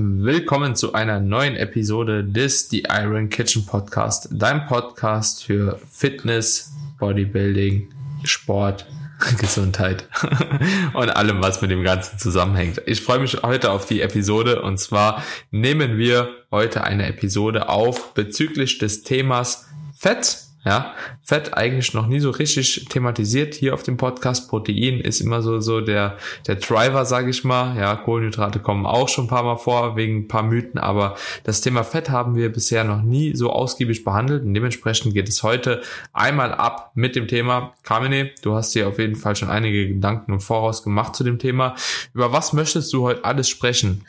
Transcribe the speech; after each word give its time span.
Willkommen 0.00 0.76
zu 0.76 0.92
einer 0.92 1.18
neuen 1.18 1.56
Episode 1.56 2.22
des 2.22 2.68
The 2.68 2.84
Iron 2.88 3.30
Kitchen 3.30 3.66
Podcast, 3.66 4.28
dein 4.30 4.64
Podcast 4.66 5.42
für 5.42 5.80
Fitness, 5.90 6.70
Bodybuilding, 7.00 7.92
Sport, 8.22 8.86
Gesundheit 9.40 10.08
und 10.94 11.10
allem, 11.10 11.42
was 11.42 11.62
mit 11.62 11.72
dem 11.72 11.82
Ganzen 11.82 12.16
zusammenhängt. 12.16 12.80
Ich 12.86 13.00
freue 13.00 13.18
mich 13.18 13.42
heute 13.42 13.72
auf 13.72 13.86
die 13.86 14.00
Episode 14.00 14.62
und 14.62 14.78
zwar 14.78 15.24
nehmen 15.50 15.98
wir 15.98 16.28
heute 16.52 16.84
eine 16.84 17.06
Episode 17.06 17.68
auf 17.68 18.14
bezüglich 18.14 18.78
des 18.78 19.02
Themas 19.02 19.66
Fett 19.96 20.47
ja, 20.68 20.92
Fett 21.22 21.56
eigentlich 21.56 21.94
noch 21.94 22.06
nie 22.06 22.20
so 22.20 22.28
richtig 22.28 22.84
thematisiert 22.90 23.54
hier 23.54 23.72
auf 23.72 23.82
dem 23.84 23.96
Podcast. 23.96 24.50
Protein 24.50 25.00
ist 25.00 25.20
immer 25.20 25.40
so, 25.40 25.60
so 25.60 25.80
der, 25.80 26.18
der 26.46 26.56
Driver, 26.56 27.06
sage 27.06 27.30
ich 27.30 27.42
mal. 27.42 27.74
Ja, 27.78 27.96
Kohlenhydrate 27.96 28.58
kommen 28.58 28.84
auch 28.84 29.08
schon 29.08 29.24
ein 29.24 29.28
paar 29.28 29.44
Mal 29.44 29.56
vor, 29.56 29.96
wegen 29.96 30.18
ein 30.18 30.28
paar 30.28 30.42
Mythen, 30.42 30.78
aber 30.78 31.16
das 31.44 31.62
Thema 31.62 31.84
Fett 31.84 32.10
haben 32.10 32.36
wir 32.36 32.52
bisher 32.52 32.84
noch 32.84 33.00
nie 33.00 33.34
so 33.34 33.50
ausgiebig 33.50 34.04
behandelt 34.04 34.44
und 34.44 34.52
dementsprechend 34.52 35.14
geht 35.14 35.30
es 35.30 35.42
heute 35.42 35.80
einmal 36.12 36.52
ab 36.52 36.92
mit 36.94 37.16
dem 37.16 37.28
Thema. 37.28 37.72
Kamine, 37.82 38.32
du 38.42 38.54
hast 38.54 38.74
dir 38.74 38.88
auf 38.88 38.98
jeden 38.98 39.16
Fall 39.16 39.36
schon 39.36 39.48
einige 39.48 39.88
Gedanken 39.88 40.34
im 40.34 40.40
Voraus 40.40 40.82
gemacht 40.82 41.16
zu 41.16 41.24
dem 41.24 41.38
Thema. 41.38 41.76
Über 42.12 42.30
was 42.30 42.52
möchtest 42.52 42.92
du 42.92 43.04
heute 43.04 43.24
alles 43.24 43.48
sprechen? 43.48 44.04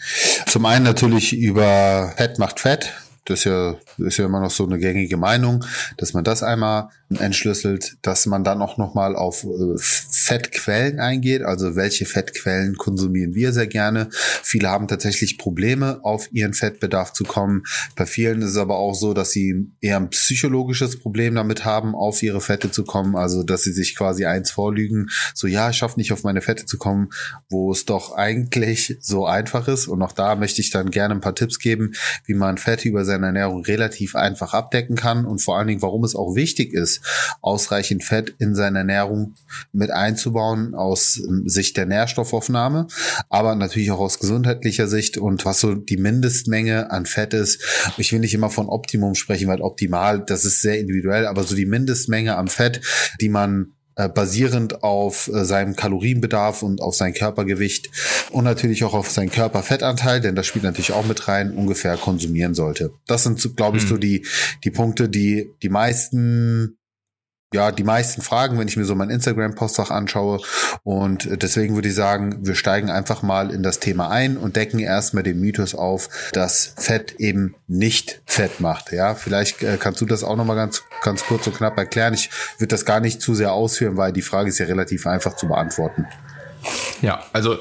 Zum 0.45 0.65
einen 0.65 0.83
natürlich 0.83 1.31
über 1.31 2.11
Fett 2.17 2.37
macht 2.37 2.59
Fett 2.59 2.91
das 3.25 3.39
ist 3.39 3.45
ja, 3.45 3.75
ist 3.97 4.17
ja 4.17 4.25
immer 4.25 4.41
noch 4.41 4.51
so 4.51 4.65
eine 4.65 4.79
gängige 4.79 5.17
Meinung, 5.17 5.65
dass 5.97 6.13
man 6.13 6.23
das 6.23 6.43
einmal 6.43 6.89
entschlüsselt, 7.17 7.97
dass 8.03 8.27
man 8.27 8.43
dann 8.43 8.61
auch 8.61 8.77
nochmal 8.77 9.15
auf 9.15 9.43
äh, 9.43 9.77
Fettquellen 9.77 10.99
eingeht, 10.99 11.41
also 11.41 11.75
welche 11.75 12.05
Fettquellen 12.05 12.75
konsumieren 12.75 13.33
wir 13.33 13.51
sehr 13.51 13.65
gerne. 13.65 14.09
Viele 14.11 14.69
haben 14.69 14.87
tatsächlich 14.87 15.39
Probleme, 15.39 15.99
auf 16.03 16.31
ihren 16.31 16.53
Fettbedarf 16.53 17.13
zu 17.13 17.23
kommen. 17.23 17.63
Bei 17.95 18.05
vielen 18.05 18.43
ist 18.43 18.51
es 18.51 18.57
aber 18.57 18.77
auch 18.77 18.93
so, 18.93 19.13
dass 19.13 19.31
sie 19.31 19.71
eher 19.81 19.97
ein 19.97 20.09
psychologisches 20.11 20.99
Problem 20.99 21.33
damit 21.35 21.65
haben, 21.65 21.95
auf 21.95 22.21
ihre 22.21 22.41
Fette 22.41 22.69
zu 22.69 22.83
kommen, 22.83 23.15
also 23.15 23.41
dass 23.41 23.63
sie 23.63 23.73
sich 23.73 23.95
quasi 23.95 24.25
eins 24.25 24.51
vorlügen, 24.51 25.09
so 25.33 25.47
ja, 25.47 25.71
ich 25.71 25.77
schaffe 25.77 25.99
nicht 25.99 26.13
auf 26.13 26.23
meine 26.23 26.41
Fette 26.41 26.65
zu 26.65 26.77
kommen, 26.77 27.09
wo 27.49 27.71
es 27.71 27.85
doch 27.85 28.13
eigentlich 28.13 28.97
so 29.01 29.25
einfach 29.25 29.67
ist. 29.67 29.87
Und 29.87 30.01
auch 30.03 30.11
da 30.11 30.35
möchte 30.35 30.61
ich 30.61 30.69
dann 30.69 30.91
gerne 30.91 31.15
ein 31.15 31.21
paar 31.21 31.35
Tipps 31.35 31.57
geben, 31.57 31.93
wie 32.25 32.35
man 32.35 32.57
Fette 32.57 32.87
über 32.87 33.03
seine 33.03 33.18
Ernährung 33.27 33.63
relativ 33.63 34.15
einfach 34.15 34.53
abdecken 34.53 34.95
kann 34.95 35.25
und 35.25 35.41
vor 35.41 35.57
allen 35.57 35.67
Dingen, 35.67 35.81
warum 35.81 36.03
es 36.03 36.15
auch 36.15 36.35
wichtig 36.35 36.73
ist, 36.73 37.01
ausreichend 37.41 38.03
Fett 38.03 38.35
in 38.39 38.55
seine 38.55 38.79
Ernährung 38.79 39.35
mit 39.71 39.91
einzubauen 39.91 40.75
aus 40.75 41.17
ähm, 41.17 41.43
Sicht 41.47 41.77
der 41.77 41.85
Nährstoffaufnahme, 41.85 42.87
aber 43.29 43.55
natürlich 43.55 43.91
auch 43.91 43.99
aus 43.99 44.19
gesundheitlicher 44.19 44.87
Sicht 44.87 45.17
und 45.17 45.45
was 45.45 45.59
so 45.59 45.75
die 45.75 45.97
Mindestmenge 45.97 46.91
an 46.91 47.05
Fett 47.05 47.33
ist. 47.33 47.61
Ich 47.97 48.11
will 48.11 48.19
nicht 48.19 48.33
immer 48.33 48.49
von 48.49 48.69
Optimum 48.69 49.15
sprechen, 49.15 49.47
weil 49.47 49.61
optimal, 49.61 50.23
das 50.23 50.45
ist 50.45 50.61
sehr 50.61 50.79
individuell, 50.79 51.25
aber 51.25 51.43
so 51.43 51.55
die 51.55 51.65
Mindestmenge 51.65 52.35
an 52.37 52.47
Fett, 52.47 52.81
die 53.19 53.29
man 53.29 53.73
äh, 53.99 54.07
basierend 54.07 54.81
auf 54.81 55.27
äh, 55.27 55.43
seinem 55.43 55.75
Kalorienbedarf 55.75 56.63
und 56.63 56.79
auf 56.79 56.95
sein 56.95 57.13
Körpergewicht 57.13 57.89
und 58.31 58.45
natürlich 58.45 58.85
auch 58.85 58.93
auf 58.93 59.11
seinen 59.11 59.29
Körperfettanteil, 59.29 60.21
denn 60.21 60.35
das 60.35 60.47
spielt 60.47 60.63
natürlich 60.63 60.93
auch 60.93 61.05
mit 61.05 61.27
rein, 61.27 61.51
ungefähr 61.51 61.97
konsumieren 61.97 62.53
sollte. 62.53 62.93
Das 63.07 63.23
sind, 63.23 63.57
glaube 63.57 63.75
ich, 63.75 63.83
hm. 63.83 63.89
so 63.89 63.97
die, 63.97 64.25
die 64.63 64.71
Punkte, 64.71 65.09
die 65.09 65.51
die 65.61 65.67
meisten 65.67 66.78
ja, 67.53 67.71
die 67.71 67.83
meisten 67.83 68.21
Fragen, 68.21 68.59
wenn 68.59 68.67
ich 68.67 68.77
mir 68.77 68.85
so 68.85 68.93
mein 68.93 69.09
Instagram-Postfach 69.09 69.89
anschaue. 69.89 70.39
Und 70.83 71.41
deswegen 71.41 71.75
würde 71.75 71.87
ich 71.87 71.95
sagen, 71.95 72.45
wir 72.45 72.53
steigen 72.53 72.91
einfach 72.91 73.23
mal 73.23 73.51
in 73.51 73.63
das 73.63 73.79
Thema 73.79 74.09
ein 74.09 74.37
und 74.37 74.55
decken 74.55 74.79
erstmal 74.79 75.23
den 75.23 75.39
Mythos 75.39 75.73
auf, 75.73 76.09
dass 76.33 76.73
Fett 76.77 77.15
eben 77.17 77.55
nicht 77.67 78.21
Fett 78.25 78.59
macht. 78.59 78.91
Ja, 78.91 79.15
vielleicht 79.15 79.63
äh, 79.63 79.77
kannst 79.79 79.99
du 79.99 80.05
das 80.05 80.23
auch 80.23 80.35
nochmal 80.35 80.57
ganz, 80.57 80.83
ganz 81.01 81.23
kurz 81.23 81.47
und 81.47 81.55
knapp 81.55 81.77
erklären. 81.77 82.13
Ich 82.13 82.29
würde 82.59 82.69
das 82.69 82.85
gar 82.85 82.99
nicht 82.99 83.21
zu 83.21 83.33
sehr 83.33 83.51
ausführen, 83.53 83.97
weil 83.97 84.13
die 84.13 84.21
Frage 84.21 84.49
ist 84.49 84.59
ja 84.59 84.67
relativ 84.67 85.07
einfach 85.07 85.35
zu 85.35 85.47
beantworten. 85.47 86.05
Ja, 87.01 87.23
also 87.33 87.57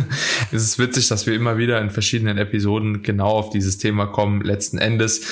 es 0.52 0.62
ist 0.62 0.78
witzig, 0.78 1.08
dass 1.08 1.26
wir 1.26 1.34
immer 1.34 1.56
wieder 1.56 1.80
in 1.80 1.90
verschiedenen 1.90 2.38
Episoden 2.38 3.02
genau 3.02 3.28
auf 3.28 3.50
dieses 3.50 3.78
Thema 3.78 4.06
kommen. 4.06 4.42
Letzten 4.42 4.78
Endes, 4.78 5.22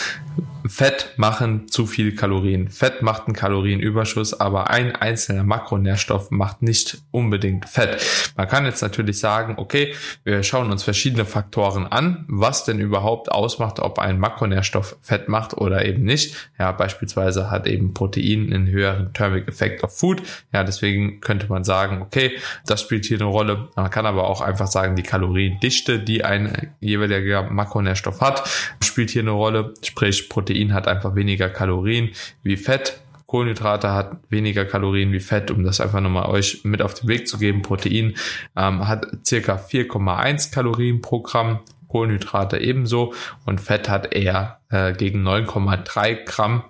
Fett 0.68 1.14
machen 1.16 1.68
zu 1.68 1.86
viel 1.86 2.14
Kalorien. 2.14 2.68
Fett 2.68 3.02
macht 3.02 3.26
einen 3.26 3.34
Kalorienüberschuss, 3.34 4.38
aber 4.38 4.70
ein 4.70 4.94
einzelner 4.94 5.44
Makronährstoff 5.44 6.30
macht 6.30 6.62
nicht 6.62 6.98
unbedingt 7.10 7.68
Fett. 7.68 8.04
Man 8.36 8.48
kann 8.48 8.64
jetzt 8.64 8.82
natürlich 8.82 9.18
sagen, 9.18 9.54
okay, 9.56 9.94
wir 10.24 10.42
schauen 10.42 10.70
uns 10.70 10.82
verschiedene 10.82 11.24
Faktoren 11.24 11.86
an, 11.86 12.24
was 12.28 12.64
denn 12.64 12.78
überhaupt 12.78 13.30
ausmacht, 13.30 13.80
ob 13.80 13.98
ein 13.98 14.18
Makronährstoff 14.18 14.96
Fett 15.00 15.28
macht 15.28 15.54
oder 15.54 15.84
eben 15.84 16.02
nicht. 16.02 16.50
Ja, 16.58 16.72
beispielsweise 16.72 17.50
hat 17.50 17.66
eben 17.66 17.94
Protein 17.94 18.52
einen 18.52 18.68
höheren 18.68 19.12
Thermic 19.12 19.48
Effect 19.48 19.82
of 19.82 19.96
Food. 19.96 20.22
Ja, 20.52 20.64
deswegen 20.64 21.20
könnte 21.20 21.48
man 21.48 21.64
sagen, 21.64 22.02
okay, 22.02 22.38
das 22.66 22.82
spielt 22.82 23.06
hier 23.06 23.18
eine 23.18 23.26
Rolle. 23.26 23.68
Man 23.76 23.90
kann 23.90 24.06
aber 24.06 24.28
auch 24.28 24.40
einfach 24.40 24.66
sagen, 24.66 24.96
die 24.96 25.02
Kaloriendichte, 25.02 25.98
die 25.98 26.24
ein 26.24 26.72
jeweiliger 26.80 27.42
Makronährstoff 27.42 28.20
hat, 28.20 28.48
spielt 28.82 29.10
hier 29.10 29.22
eine 29.22 29.30
Rolle. 29.30 29.74
Sprich, 29.82 30.28
Protein 30.28 30.57
hat 30.72 30.88
einfach 30.88 31.14
weniger 31.14 31.48
Kalorien 31.48 32.10
wie 32.42 32.56
Fett. 32.56 33.00
Kohlenhydrate 33.26 33.92
hat 33.92 34.16
weniger 34.30 34.64
Kalorien 34.64 35.12
wie 35.12 35.20
Fett, 35.20 35.50
um 35.50 35.62
das 35.62 35.80
einfach 35.80 36.00
nochmal 36.00 36.30
euch 36.30 36.64
mit 36.64 36.80
auf 36.80 36.94
den 36.94 37.08
Weg 37.08 37.28
zu 37.28 37.38
geben. 37.38 37.60
Protein 37.60 38.14
ähm, 38.56 38.88
hat 38.88 39.06
circa 39.24 39.56
4,1 39.56 40.52
Kalorien 40.52 41.02
pro 41.02 41.20
Gramm, 41.20 41.60
Kohlenhydrate 41.88 42.58
ebenso 42.58 43.12
und 43.44 43.60
Fett 43.60 43.88
hat 43.88 44.14
eher 44.14 44.60
äh, 44.70 44.92
gegen 44.94 45.26
9,3 45.26 46.24
Gramm 46.24 46.64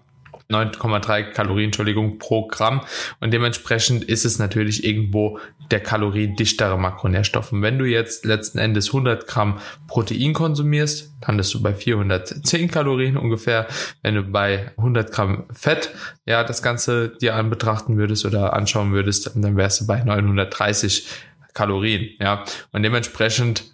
9,3 0.50 1.32
Kalorien, 1.32 1.66
Entschuldigung, 1.66 2.19
pro 2.19 2.47
Gramm. 2.47 2.81
Und 3.20 3.32
dementsprechend 3.32 4.04
ist 4.04 4.25
es 4.25 4.38
natürlich 4.38 4.84
irgendwo 4.84 5.38
der 5.70 5.81
kaloriendichtere 5.81 6.78
Makronährstoff. 6.78 7.53
Und 7.53 7.60
wenn 7.60 7.78
du 7.78 7.84
jetzt 7.84 8.25
letzten 8.25 8.59
Endes 8.59 8.88
100 8.88 9.26
Gramm 9.26 9.59
Protein 9.86 10.32
konsumierst, 10.32 11.12
landest 11.26 11.53
du 11.53 11.62
bei 11.62 11.75
410 11.75 12.70
Kalorien 12.70 13.19
ungefähr. 13.19 13.66
Wenn 14.03 14.14
du 14.14 14.22
bei 14.22 14.72
100 14.78 15.12
Gramm 15.12 15.44
Fett, 15.53 15.91
ja, 16.25 16.44
das 16.44 16.62
Ganze 16.62 17.10
dir 17.20 17.34
an 17.34 17.50
betrachten 17.50 17.98
würdest 17.98 18.25
oder 18.25 18.54
anschauen 18.54 18.92
würdest, 18.92 19.30
dann 19.34 19.56
wärst 19.56 19.82
du 19.82 19.86
bei 19.86 20.03
930 20.03 21.09
Kalorien, 21.53 22.10
ja. 22.20 22.44
Und 22.72 22.82
dementsprechend 22.82 23.65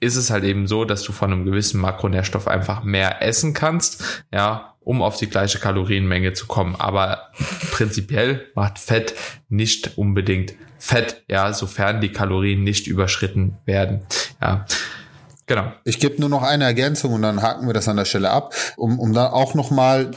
ist 0.00 0.16
es 0.16 0.30
halt 0.30 0.44
eben 0.44 0.66
so, 0.66 0.84
dass 0.84 1.02
du 1.02 1.12
von 1.12 1.32
einem 1.32 1.44
gewissen 1.44 1.80
Makronährstoff 1.80 2.48
einfach 2.48 2.82
mehr 2.82 3.22
essen 3.22 3.54
kannst, 3.54 4.24
ja, 4.32 4.74
um 4.88 5.02
auf 5.02 5.18
die 5.18 5.28
gleiche 5.28 5.58
Kalorienmenge 5.58 6.32
zu 6.32 6.46
kommen. 6.46 6.74
Aber 6.74 7.28
prinzipiell 7.72 8.46
macht 8.54 8.78
Fett 8.78 9.14
nicht 9.50 9.98
unbedingt 9.98 10.54
Fett, 10.78 11.24
ja, 11.28 11.52
sofern 11.52 12.00
die 12.00 12.10
Kalorien 12.10 12.64
nicht 12.64 12.86
überschritten 12.86 13.58
werden, 13.66 14.00
ja. 14.40 14.64
Genau. 15.44 15.72
Ich 15.84 15.98
gebe 15.98 16.18
nur 16.18 16.30
noch 16.30 16.42
eine 16.42 16.64
Ergänzung 16.64 17.12
und 17.12 17.20
dann 17.20 17.42
haken 17.42 17.66
wir 17.66 17.74
das 17.74 17.86
an 17.86 17.98
der 17.98 18.06
Stelle 18.06 18.30
ab, 18.30 18.54
um, 18.76 18.98
um 18.98 19.12
dann 19.12 19.30
auch 19.30 19.52
nochmal 19.52 20.12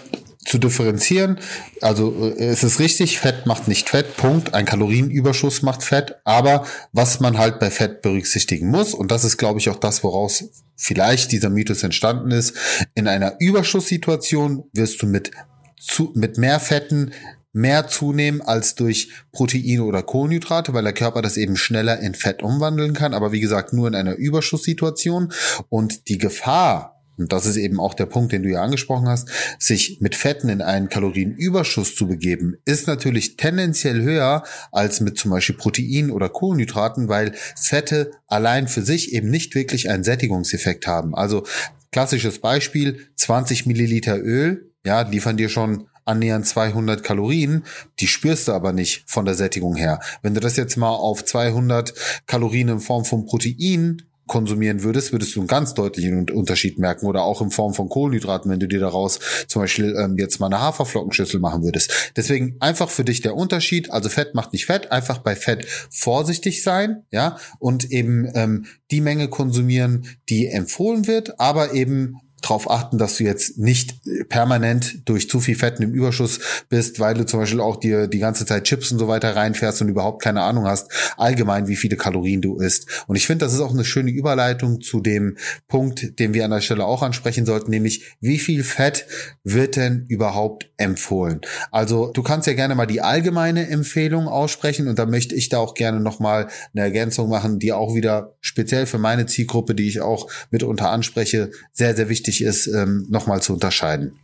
zu 0.45 0.57
differenzieren. 0.57 1.39
Also 1.81 2.33
äh, 2.35 2.45
es 2.45 2.63
ist 2.63 2.79
richtig, 2.79 3.19
Fett 3.19 3.45
macht 3.45 3.67
nicht 3.67 3.89
Fett, 3.89 4.17
Punkt. 4.17 4.53
Ein 4.53 4.65
Kalorienüberschuss 4.65 5.61
macht 5.61 5.83
Fett. 5.83 6.15
Aber 6.23 6.65
was 6.91 7.19
man 7.19 7.37
halt 7.37 7.59
bei 7.59 7.69
Fett 7.69 8.01
berücksichtigen 8.01 8.69
muss, 8.69 8.93
und 8.93 9.11
das 9.11 9.23
ist, 9.23 9.37
glaube 9.37 9.59
ich, 9.59 9.69
auch 9.69 9.77
das, 9.77 10.03
woraus 10.03 10.45
vielleicht 10.75 11.31
dieser 11.31 11.49
Mythos 11.49 11.83
entstanden 11.83 12.31
ist, 12.31 12.55
in 12.95 13.07
einer 13.07 13.35
Überschusssituation 13.39 14.63
wirst 14.73 15.01
du 15.01 15.07
mit, 15.07 15.31
zu, 15.79 16.11
mit 16.15 16.37
mehr 16.37 16.59
Fetten 16.59 17.11
mehr 17.53 17.87
zunehmen 17.87 18.41
als 18.41 18.75
durch 18.75 19.09
Proteine 19.31 19.83
oder 19.83 20.03
Kohlenhydrate, 20.03 20.73
weil 20.73 20.83
der 20.83 20.93
Körper 20.93 21.21
das 21.21 21.37
eben 21.37 21.57
schneller 21.57 21.99
in 21.99 22.15
Fett 22.15 22.41
umwandeln 22.41 22.93
kann. 22.93 23.13
Aber 23.13 23.31
wie 23.31 23.41
gesagt, 23.41 23.73
nur 23.73 23.87
in 23.87 23.95
einer 23.95 24.15
Überschusssituation. 24.15 25.33
Und 25.69 26.07
die 26.07 26.17
Gefahr, 26.17 26.90
und 27.21 27.31
das 27.31 27.45
ist 27.45 27.57
eben 27.57 27.79
auch 27.79 27.93
der 27.93 28.05
Punkt, 28.05 28.31
den 28.31 28.43
du 28.43 28.49
ja 28.49 28.61
angesprochen 28.61 29.07
hast, 29.07 29.29
sich 29.59 29.99
mit 30.01 30.15
Fetten 30.15 30.49
in 30.49 30.61
einen 30.61 30.89
Kalorienüberschuss 30.89 31.95
zu 31.95 32.07
begeben, 32.07 32.57
ist 32.65 32.87
natürlich 32.87 33.37
tendenziell 33.37 34.01
höher 34.01 34.43
als 34.71 34.99
mit 35.01 35.17
zum 35.17 35.31
Beispiel 35.31 35.55
Proteinen 35.55 36.11
oder 36.11 36.29
Kohlenhydraten, 36.29 37.07
weil 37.07 37.33
Fette 37.55 38.11
allein 38.27 38.67
für 38.67 38.81
sich 38.81 39.13
eben 39.13 39.29
nicht 39.29 39.55
wirklich 39.55 39.89
einen 39.89 40.03
Sättigungseffekt 40.03 40.87
haben. 40.87 41.15
Also 41.15 41.45
klassisches 41.91 42.39
Beispiel, 42.39 43.07
20 43.15 43.65
Milliliter 43.65 44.17
Öl, 44.17 44.71
ja, 44.85 45.01
liefern 45.01 45.37
dir 45.37 45.49
schon 45.49 45.87
annähernd 46.05 46.47
200 46.47 47.03
Kalorien, 47.03 47.63
die 47.99 48.07
spürst 48.07 48.47
du 48.47 48.53
aber 48.53 48.73
nicht 48.73 49.03
von 49.05 49.25
der 49.25 49.35
Sättigung 49.35 49.75
her. 49.75 49.99
Wenn 50.21 50.33
du 50.33 50.39
das 50.39 50.57
jetzt 50.57 50.75
mal 50.75 50.89
auf 50.89 51.23
200 51.23 51.93
Kalorien 52.25 52.69
in 52.69 52.79
Form 52.79 53.05
von 53.05 53.25
Protein 53.25 54.01
konsumieren 54.31 54.81
würdest, 54.81 55.11
würdest 55.11 55.35
du 55.35 55.41
einen 55.41 55.47
ganz 55.49 55.73
deutlichen 55.73 56.29
Unterschied 56.29 56.79
merken 56.79 57.05
oder 57.05 57.23
auch 57.23 57.41
in 57.41 57.51
Form 57.51 57.73
von 57.73 57.89
Kohlenhydraten, 57.89 58.49
wenn 58.49 58.61
du 58.61 58.67
dir 58.69 58.79
daraus 58.79 59.19
zum 59.49 59.61
Beispiel 59.61 59.93
ähm, 60.01 60.15
jetzt 60.17 60.39
mal 60.39 60.45
eine 60.45 60.61
Haferflockenschüssel 60.61 61.41
machen 61.41 61.63
würdest. 61.63 62.13
Deswegen 62.15 62.55
einfach 62.61 62.89
für 62.89 63.03
dich 63.03 63.19
der 63.19 63.35
Unterschied, 63.35 63.91
also 63.91 64.07
Fett 64.07 64.33
macht 64.33 64.53
nicht 64.53 64.67
Fett, 64.67 64.89
einfach 64.89 65.17
bei 65.17 65.35
Fett 65.35 65.67
vorsichtig 65.89 66.63
sein, 66.63 67.03
ja, 67.11 67.39
und 67.59 67.91
eben 67.91 68.31
ähm, 68.33 68.67
die 68.89 69.01
Menge 69.01 69.27
konsumieren, 69.27 70.07
die 70.29 70.47
empfohlen 70.47 71.07
wird, 71.07 71.37
aber 71.37 71.73
eben 71.73 72.15
darauf 72.41 72.69
achten, 72.69 72.97
dass 72.97 73.17
du 73.17 73.23
jetzt 73.23 73.57
nicht 73.57 73.99
permanent 74.29 75.07
durch 75.07 75.29
zu 75.29 75.39
viel 75.39 75.55
Fetten 75.55 75.83
im 75.83 75.93
Überschuss 75.93 76.39
bist, 76.69 76.99
weil 76.99 77.13
du 77.13 77.25
zum 77.25 77.39
Beispiel 77.39 77.61
auch 77.61 77.77
dir 77.77 78.07
die 78.07 78.19
ganze 78.19 78.45
Zeit 78.45 78.63
Chips 78.63 78.91
und 78.91 78.99
so 78.99 79.07
weiter 79.07 79.35
reinfährst 79.35 79.81
und 79.81 79.89
überhaupt 79.89 80.21
keine 80.21 80.41
Ahnung 80.41 80.65
hast, 80.65 80.91
allgemein 81.17 81.67
wie 81.67 81.75
viele 81.75 81.97
Kalorien 81.97 82.41
du 82.41 82.57
isst. 82.57 83.05
Und 83.07 83.15
ich 83.15 83.27
finde, 83.27 83.45
das 83.45 83.53
ist 83.53 83.61
auch 83.61 83.73
eine 83.73 83.85
schöne 83.85 84.11
Überleitung 84.11 84.81
zu 84.81 85.01
dem 85.01 85.37
Punkt, 85.67 86.19
den 86.19 86.33
wir 86.33 86.45
an 86.45 86.51
der 86.51 86.61
Stelle 86.61 86.85
auch 86.85 87.03
ansprechen 87.03 87.45
sollten, 87.45 87.69
nämlich 87.69 88.15
wie 88.19 88.39
viel 88.39 88.63
Fett 88.63 89.05
wird 89.43 89.75
denn 89.75 90.05
überhaupt 90.07 90.71
empfohlen? 90.77 91.41
Also 91.71 92.11
du 92.11 92.23
kannst 92.23 92.47
ja 92.47 92.53
gerne 92.53 92.75
mal 92.75 92.87
die 92.87 93.01
allgemeine 93.01 93.67
Empfehlung 93.67 94.27
aussprechen 94.27 94.87
und 94.87 94.97
da 94.97 95.05
möchte 95.05 95.35
ich 95.35 95.49
da 95.49 95.59
auch 95.59 95.75
gerne 95.75 95.99
nochmal 95.99 96.47
eine 96.73 96.83
Ergänzung 96.83 97.29
machen, 97.29 97.59
die 97.59 97.71
auch 97.71 97.93
wieder 97.93 98.35
speziell 98.41 98.85
für 98.85 98.97
meine 98.97 99.25
Zielgruppe, 99.27 99.75
die 99.75 99.87
ich 99.87 100.01
auch 100.01 100.29
mitunter 100.49 100.89
anspreche, 100.89 101.51
sehr, 101.71 101.95
sehr 101.95 102.09
wichtig 102.09 102.30
wichtig 102.31 102.47
ist, 102.47 102.67
ähm, 102.67 103.05
nochmal 103.09 103.41
zu 103.41 103.53
unterscheiden. 103.53 104.17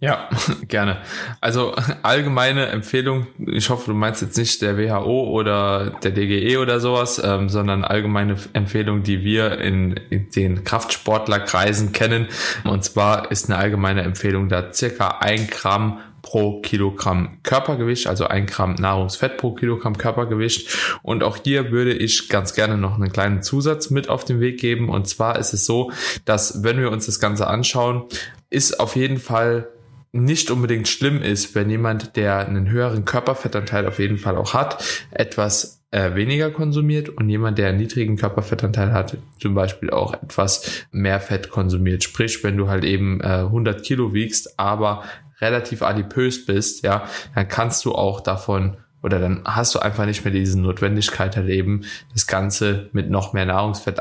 Ja, 0.00 0.28
gerne. 0.68 0.98
Also 1.40 1.74
allgemeine 2.02 2.66
Empfehlung, 2.66 3.26
ich 3.38 3.70
hoffe, 3.70 3.90
du 3.90 3.94
meinst 3.96 4.20
jetzt 4.20 4.36
nicht 4.36 4.60
der 4.60 4.76
WHO 4.76 5.30
oder 5.30 5.98
der 6.02 6.10
DGE 6.10 6.58
oder 6.58 6.80
sowas, 6.80 7.20
ähm, 7.24 7.48
sondern 7.48 7.84
allgemeine 7.84 8.36
Empfehlung, 8.52 9.02
die 9.02 9.24
wir 9.24 9.58
in, 9.58 9.94
in 10.10 10.30
den 10.30 10.64
Kraftsportlerkreisen 10.64 11.92
kennen. 11.92 12.28
Und 12.64 12.84
zwar 12.84 13.30
ist 13.30 13.48
eine 13.48 13.58
allgemeine 13.58 14.02
Empfehlung 14.02 14.48
da 14.48 14.72
circa 14.72 15.18
ein 15.20 15.46
Gramm 15.46 16.00
pro 16.24 16.60
Kilogramm 16.62 17.38
Körpergewicht, 17.42 18.06
also 18.06 18.26
ein 18.26 18.46
Gramm 18.46 18.74
Nahrungsfett 18.74 19.36
pro 19.36 19.52
Kilogramm 19.52 19.96
Körpergewicht. 19.96 20.98
Und 21.02 21.22
auch 21.22 21.36
hier 21.44 21.70
würde 21.70 21.92
ich 21.92 22.30
ganz 22.30 22.54
gerne 22.54 22.78
noch 22.78 22.96
einen 22.96 23.12
kleinen 23.12 23.42
Zusatz 23.42 23.90
mit 23.90 24.08
auf 24.08 24.24
den 24.24 24.40
Weg 24.40 24.58
geben. 24.58 24.88
Und 24.88 25.06
zwar 25.06 25.38
ist 25.38 25.52
es 25.52 25.66
so, 25.66 25.92
dass 26.24 26.64
wenn 26.64 26.78
wir 26.78 26.90
uns 26.90 27.06
das 27.06 27.20
Ganze 27.20 27.46
anschauen, 27.46 28.04
ist 28.50 28.80
auf 28.80 28.96
jeden 28.96 29.18
Fall 29.18 29.68
nicht 30.12 30.50
unbedingt 30.50 30.88
schlimm 30.88 31.22
ist, 31.22 31.54
wenn 31.54 31.68
jemand, 31.68 32.16
der 32.16 32.46
einen 32.46 32.70
höheren 32.70 33.04
Körperfettanteil 33.04 33.86
auf 33.86 33.98
jeden 33.98 34.16
Fall 34.16 34.36
auch 34.36 34.54
hat, 34.54 34.82
etwas 35.10 35.82
äh, 35.90 36.14
weniger 36.14 36.50
konsumiert 36.50 37.08
und 37.08 37.28
jemand, 37.28 37.58
der 37.58 37.68
einen 37.68 37.78
niedrigen 37.78 38.16
Körperfettanteil 38.16 38.92
hat, 38.92 39.18
zum 39.38 39.54
Beispiel 39.54 39.90
auch 39.90 40.14
etwas 40.14 40.86
mehr 40.90 41.20
Fett 41.20 41.50
konsumiert. 41.50 42.02
Sprich, 42.02 42.42
wenn 42.42 42.56
du 42.56 42.68
halt 42.68 42.84
eben 42.84 43.20
äh, 43.20 43.44
100 43.44 43.82
Kilo 43.82 44.14
wiegst, 44.14 44.58
aber 44.58 45.04
relativ 45.40 45.82
adipös 45.82 46.46
bist, 46.46 46.82
ja, 46.84 47.08
dann 47.34 47.48
kannst 47.48 47.84
du 47.84 47.94
auch 47.94 48.20
davon 48.20 48.76
oder 49.04 49.18
dann 49.18 49.42
hast 49.44 49.74
du 49.74 49.80
einfach 49.80 50.06
nicht 50.06 50.24
mehr 50.24 50.32
diese 50.32 50.58
Notwendigkeit 50.58 51.36
halt 51.36 51.50
eben 51.50 51.82
das 52.14 52.26
Ganze 52.26 52.88
mit 52.92 53.10
noch 53.10 53.34
mehr 53.34 53.44
Nahrungsfett 53.44 54.00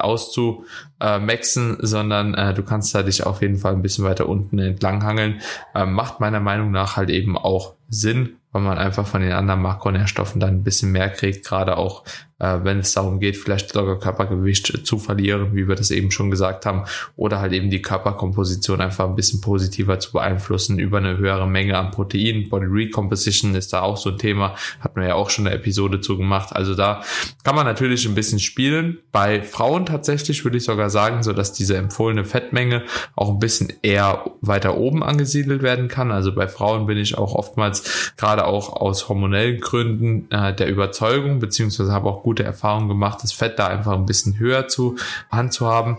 auszumaxen, 1.03 1.77
sondern 1.81 2.33
äh, 2.33 2.53
du 2.53 2.63
kannst 2.63 2.95
da 2.95 3.03
dich 3.03 3.25
auf 3.25 3.41
jeden 3.41 3.57
Fall 3.57 3.73
ein 3.73 3.81
bisschen 3.81 4.05
weiter 4.05 4.29
unten 4.29 4.59
entlang 4.59 5.03
hangeln. 5.03 5.41
Äh, 5.75 5.85
macht 5.85 6.19
meiner 6.19 6.39
Meinung 6.39 6.71
nach 6.71 6.95
halt 6.95 7.09
eben 7.09 7.37
auch 7.37 7.75
Sinn, 7.89 8.37
weil 8.51 8.61
man 8.61 8.77
einfach 8.77 9.05
von 9.05 9.21
den 9.21 9.33
anderen 9.33 9.61
Makronährstoffen 9.61 10.39
dann 10.39 10.55
ein 10.55 10.63
bisschen 10.63 10.91
mehr 10.91 11.09
kriegt, 11.09 11.45
gerade 11.45 11.77
auch 11.77 12.03
äh, 12.43 12.63
wenn 12.63 12.79
es 12.79 12.93
darum 12.93 13.19
geht, 13.19 13.37
vielleicht 13.37 13.71
sogar 13.71 13.97
Körpergewicht 13.99 14.85
zu 14.85 14.97
verlieren, 14.97 15.55
wie 15.55 15.67
wir 15.67 15.75
das 15.75 15.91
eben 15.91 16.11
schon 16.11 16.29
gesagt 16.29 16.65
haben, 16.65 16.83
oder 17.15 17.39
halt 17.39 17.53
eben 17.53 17.69
die 17.69 17.81
Körperkomposition 17.81 18.81
einfach 18.81 19.07
ein 19.07 19.15
bisschen 19.15 19.39
positiver 19.39 19.99
zu 19.99 20.11
beeinflussen 20.11 20.77
über 20.77 20.97
eine 20.97 21.17
höhere 21.17 21.47
Menge 21.47 21.77
an 21.77 21.91
Protein. 21.91 22.49
Body 22.49 22.65
Recomposition 22.65 23.55
ist 23.55 23.71
da 23.71 23.81
auch 23.81 23.97
so 23.97 24.09
ein 24.09 24.17
Thema, 24.17 24.55
hat 24.81 24.95
man 24.95 25.07
ja 25.07 25.15
auch 25.15 25.29
schon 25.29 25.47
eine 25.47 25.55
Episode 25.55 26.01
zu 26.01 26.17
gemacht. 26.17 26.53
Also 26.53 26.75
da 26.75 27.01
kann 27.43 27.55
man 27.55 27.65
natürlich 27.65 28.05
ein 28.05 28.15
bisschen 28.15 28.39
spielen. 28.39 28.99
Bei 29.11 29.41
Frauen 29.41 29.85
tatsächlich 29.85 30.43
würde 30.43 30.57
ich 30.57 30.65
sogar 30.65 30.89
sagen, 30.93 31.23
so 31.23 31.33
dass 31.33 31.51
diese 31.51 31.75
empfohlene 31.75 32.23
Fettmenge 32.23 32.83
auch 33.15 33.29
ein 33.29 33.39
bisschen 33.39 33.73
eher 33.81 34.23
weiter 34.39 34.77
oben 34.77 35.03
angesiedelt 35.03 35.61
werden 35.61 35.89
kann. 35.89 36.11
Also 36.11 36.33
bei 36.33 36.47
Frauen 36.47 36.85
bin 36.85 36.97
ich 36.97 37.17
auch 37.17 37.35
oftmals 37.35 38.13
gerade 38.15 38.45
auch 38.45 38.73
aus 38.73 39.09
hormonellen 39.09 39.59
Gründen 39.59 40.31
äh, 40.31 40.55
der 40.55 40.69
Überzeugung, 40.69 41.39
beziehungsweise 41.39 41.91
habe 41.91 42.09
auch 42.09 42.23
gute 42.23 42.43
Erfahrungen 42.43 42.87
gemacht, 42.87 43.19
das 43.21 43.33
Fett 43.33 43.59
da 43.59 43.67
einfach 43.67 43.93
ein 43.93 44.05
bisschen 44.05 44.39
höher 44.39 44.69
zu 44.69 44.95
Hand 45.29 45.51
zu 45.51 45.67
haben 45.67 45.97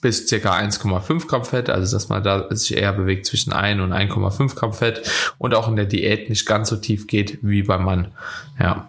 bis 0.00 0.28
circa 0.28 0.54
1,5 0.54 1.26
Gramm 1.26 1.44
Fett, 1.44 1.70
also 1.70 1.96
dass 1.96 2.08
man 2.08 2.22
da 2.22 2.46
sich 2.50 2.76
eher 2.76 2.92
bewegt 2.92 3.26
zwischen 3.26 3.52
1 3.52 3.80
und 3.80 3.92
1,5 3.92 4.54
Gramm 4.54 4.72
Fett 4.72 5.10
und 5.38 5.54
auch 5.54 5.68
in 5.68 5.76
der 5.76 5.86
Diät 5.86 6.28
nicht 6.28 6.46
ganz 6.46 6.68
so 6.68 6.76
tief 6.76 7.06
geht 7.06 7.38
wie 7.42 7.62
beim 7.62 7.84
Mann. 7.84 8.12
Ja. 8.58 8.88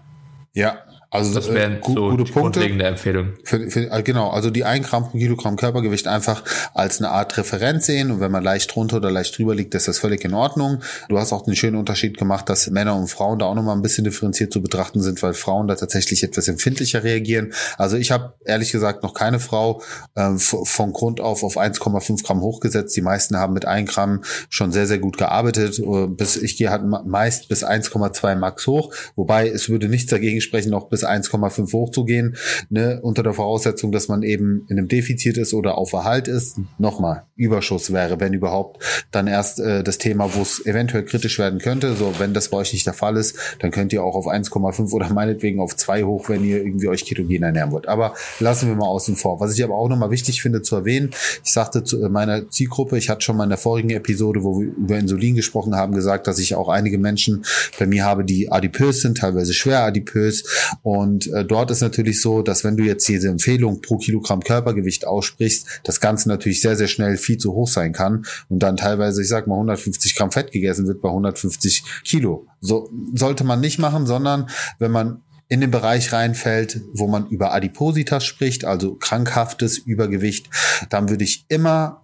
Ja, 0.54 0.78
also 1.10 1.34
das 1.34 1.54
wären 1.54 1.78
äh, 1.78 1.82
so 1.86 2.10
gute 2.10 2.24
Punkte. 2.24 2.34
grundlegende 2.34 2.86
Empfehlung. 2.86 3.34
Für, 3.44 3.70
für, 3.70 3.92
äh, 3.92 4.04
genau, 4.04 4.30
also 4.30 4.50
die 4.50 4.66
1 4.66 4.88
Gramm 4.88 5.10
pro 5.10 5.18
Kilogramm 5.18 5.56
Körpergewicht 5.56 6.08
einfach 6.08 6.44
als 6.74 7.00
eine 7.00 7.10
Art 7.12 7.38
Referenz 7.38 7.86
sehen 7.86 8.12
und 8.12 8.20
wenn 8.20 8.32
man 8.32 8.44
leicht 8.44 8.76
drunter 8.76 8.98
oder 8.98 9.10
leicht 9.10 9.38
drüber 9.38 9.56
liegt, 9.56 9.74
ist 9.74 9.88
das 9.88 10.00
völlig 10.00 10.26
in 10.26 10.34
Ordnung. 10.34 10.82
Du 11.08 11.18
hast 11.18 11.32
auch 11.32 11.48
einen 11.48 11.56
schönen 11.56 11.78
Unterschied 11.78 12.18
gemacht, 12.18 12.50
dass 12.50 12.70
Männer 12.70 12.96
und 12.96 13.08
Frauen 13.08 13.40
da 13.40 13.46
auch 13.46 13.56
nochmal 13.56 13.76
ein 13.76 13.82
bisschen 13.82 14.04
differenziert 14.04 14.52
zu 14.52 14.62
betrachten 14.62 15.02
sind, 15.02 15.24
weil 15.24 15.34
Frauen 15.34 15.68
da 15.68 15.76
tatsächlich 15.76 16.24
etwas 16.24 16.48
empfindlicher 16.48 17.04
reagieren. 17.04 17.54
Also 17.78 17.96
ich 17.96 18.12
habe 18.12 18.34
ehrlich 18.46 18.72
gesagt 18.72 19.04
noch 19.04 19.14
keine 19.14 19.40
Frau 19.40 19.82
äh, 20.16 20.38
von 20.38 20.92
Grund 20.92 21.22
auf 21.22 21.44
auf 21.44 21.58
1,5 21.58 22.26
Gramm 22.26 22.42
hochgesetzt. 22.42 22.96
Die 22.98 23.02
meisten 23.02 23.38
haben 23.38 23.54
mit 23.54 23.66
1 23.66 23.90
Gramm 23.90 24.24
schon 24.50 24.74
sehr, 24.74 24.88
sehr 24.88 25.00
gut 25.00 25.18
gearbeitet. 25.18 25.80
Äh, 25.80 26.08
bis 26.08 26.36
ich 26.36 26.58
gehe 26.58 26.70
halt 26.70 26.84
meist 26.84 27.48
bis 27.48 27.64
1,2 27.64 28.36
Max 28.36 28.68
hoch, 28.68 28.94
wobei 29.16 29.48
es 29.48 29.70
würde 29.70 29.88
nichts 29.88 30.10
dagegen 30.10 30.42
sprechen, 30.42 30.72
noch 30.72 30.90
bis 30.90 30.97
bis 30.98 31.06
1,5 31.06 31.72
hochzugehen, 31.74 32.38
ne, 32.70 33.00
unter 33.02 33.22
der 33.24 33.34
Voraussetzung, 33.34 33.92
dass 33.92 34.08
man 34.08 34.24
eben 34.24 34.66
in 34.68 34.78
einem 34.78 34.88
Defizit 34.88 35.38
ist 35.38 35.54
oder 35.54 35.78
auf 35.78 35.94
Erhalt 35.94 36.28
ist. 36.28 36.60
Nochmal, 36.80 37.24
Überschuss 37.36 37.94
wäre, 37.94 38.20
wenn 38.20 38.34
überhaupt, 38.34 38.84
dann 39.12 39.28
erst 39.28 39.60
äh, 39.60 39.84
das 39.84 40.00
Thema, 40.00 40.34
wo 40.34 40.42
es 40.42 40.66
eventuell 40.66 41.04
kritisch 41.06 41.38
werden 41.38 41.60
könnte. 41.60 41.96
So, 41.96 42.14
wenn 42.18 42.34
das 42.34 42.50
bei 42.50 42.58
euch 42.58 42.74
nicht 42.74 42.88
der 42.88 42.94
Fall 42.94 43.16
ist, 43.18 43.38
dann 43.60 43.72
könnt 43.72 43.94
ihr 43.94 44.04
auch 44.04 44.16
auf 44.16 44.28
1,5 44.28 44.92
oder 44.92 45.14
meinetwegen 45.14 45.60
auf 45.60 45.76
2 45.76 46.04
hoch, 46.04 46.30
wenn 46.30 46.44
ihr 46.44 46.58
irgendwie 46.58 46.88
euch 46.88 47.06
ketogen 47.06 47.44
ernähren 47.44 47.72
wollt. 47.72 47.88
Aber 47.88 48.16
lassen 48.40 48.68
wir 48.68 48.76
mal 48.76 48.88
außen 48.88 49.16
vor. 49.16 49.40
Was 49.40 49.54
ich 49.54 49.64
aber 49.64 49.76
auch 49.76 49.90
nochmal 49.90 50.10
wichtig 50.10 50.42
finde 50.42 50.64
zu 50.64 50.76
erwähnen, 50.78 51.12
ich 51.44 51.52
sagte 51.52 51.84
zu 51.84 52.04
äh, 52.04 52.10
meiner 52.10 52.50
Zielgruppe, 52.50 52.98
ich 52.98 53.10
hatte 53.10 53.22
schon 53.22 53.38
mal 53.38 53.44
in 53.44 53.50
der 53.50 53.60
vorigen 53.60 53.92
Episode, 53.92 54.44
wo 54.44 54.60
wir 54.60 54.68
über 54.68 54.98
Insulin 54.98 55.36
gesprochen 55.36 55.76
haben, 55.76 55.94
gesagt, 55.94 56.26
dass 56.26 56.40
ich 56.40 56.56
auch 56.56 56.70
einige 56.70 56.98
Menschen 56.98 57.46
bei 57.78 57.86
mir 57.86 58.04
habe, 58.04 58.24
die 58.26 58.52
adipös 58.52 59.02
sind, 59.02 59.20
teilweise 59.20 59.54
schwer 59.54 59.84
adipös 59.84 60.44
und 60.88 61.28
äh, 61.34 61.44
dort 61.44 61.70
ist 61.70 61.82
natürlich 61.82 62.22
so, 62.22 62.42
dass 62.42 62.64
wenn 62.64 62.78
du 62.78 62.86
jetzt 62.86 63.06
diese 63.10 63.28
Empfehlung 63.28 63.82
pro 63.82 63.98
Kilogramm 63.98 64.40
Körpergewicht 64.40 65.06
aussprichst, 65.06 65.82
das 65.84 66.00
Ganze 66.00 66.30
natürlich 66.30 66.62
sehr, 66.62 66.78
sehr 66.78 66.88
schnell 66.88 67.18
viel 67.18 67.38
zu 67.38 67.52
hoch 67.52 67.68
sein 67.68 67.92
kann 67.92 68.26
und 68.48 68.60
dann 68.60 68.78
teilweise, 68.78 69.22
ich 69.22 69.28
sag 69.28 69.48
mal, 69.48 69.56
150 69.56 70.16
Gramm 70.16 70.32
Fett 70.32 70.54
gegessen 70.54 70.88
wird 70.88 71.02
bei 71.02 71.10
150 71.10 71.84
Kilo. 72.06 72.48
So 72.62 72.90
sollte 73.14 73.44
man 73.44 73.60
nicht 73.60 73.80
machen, 73.80 74.08
sondern 74.08 74.50
wenn 74.80 74.92
man 74.92 75.24
in 75.50 75.60
den 75.60 75.72
Bereich 75.72 76.14
reinfällt, 76.14 76.80
wo 76.94 77.10
man 77.10 77.28
über 77.28 77.54
Adipositas 77.54 78.24
spricht, 78.24 78.64
also 78.64 78.96
krankhaftes 78.96 79.78
Übergewicht, 79.78 80.50
dann 80.90 81.10
würde 81.10 81.26
ich 81.26 81.44
immer 81.50 82.02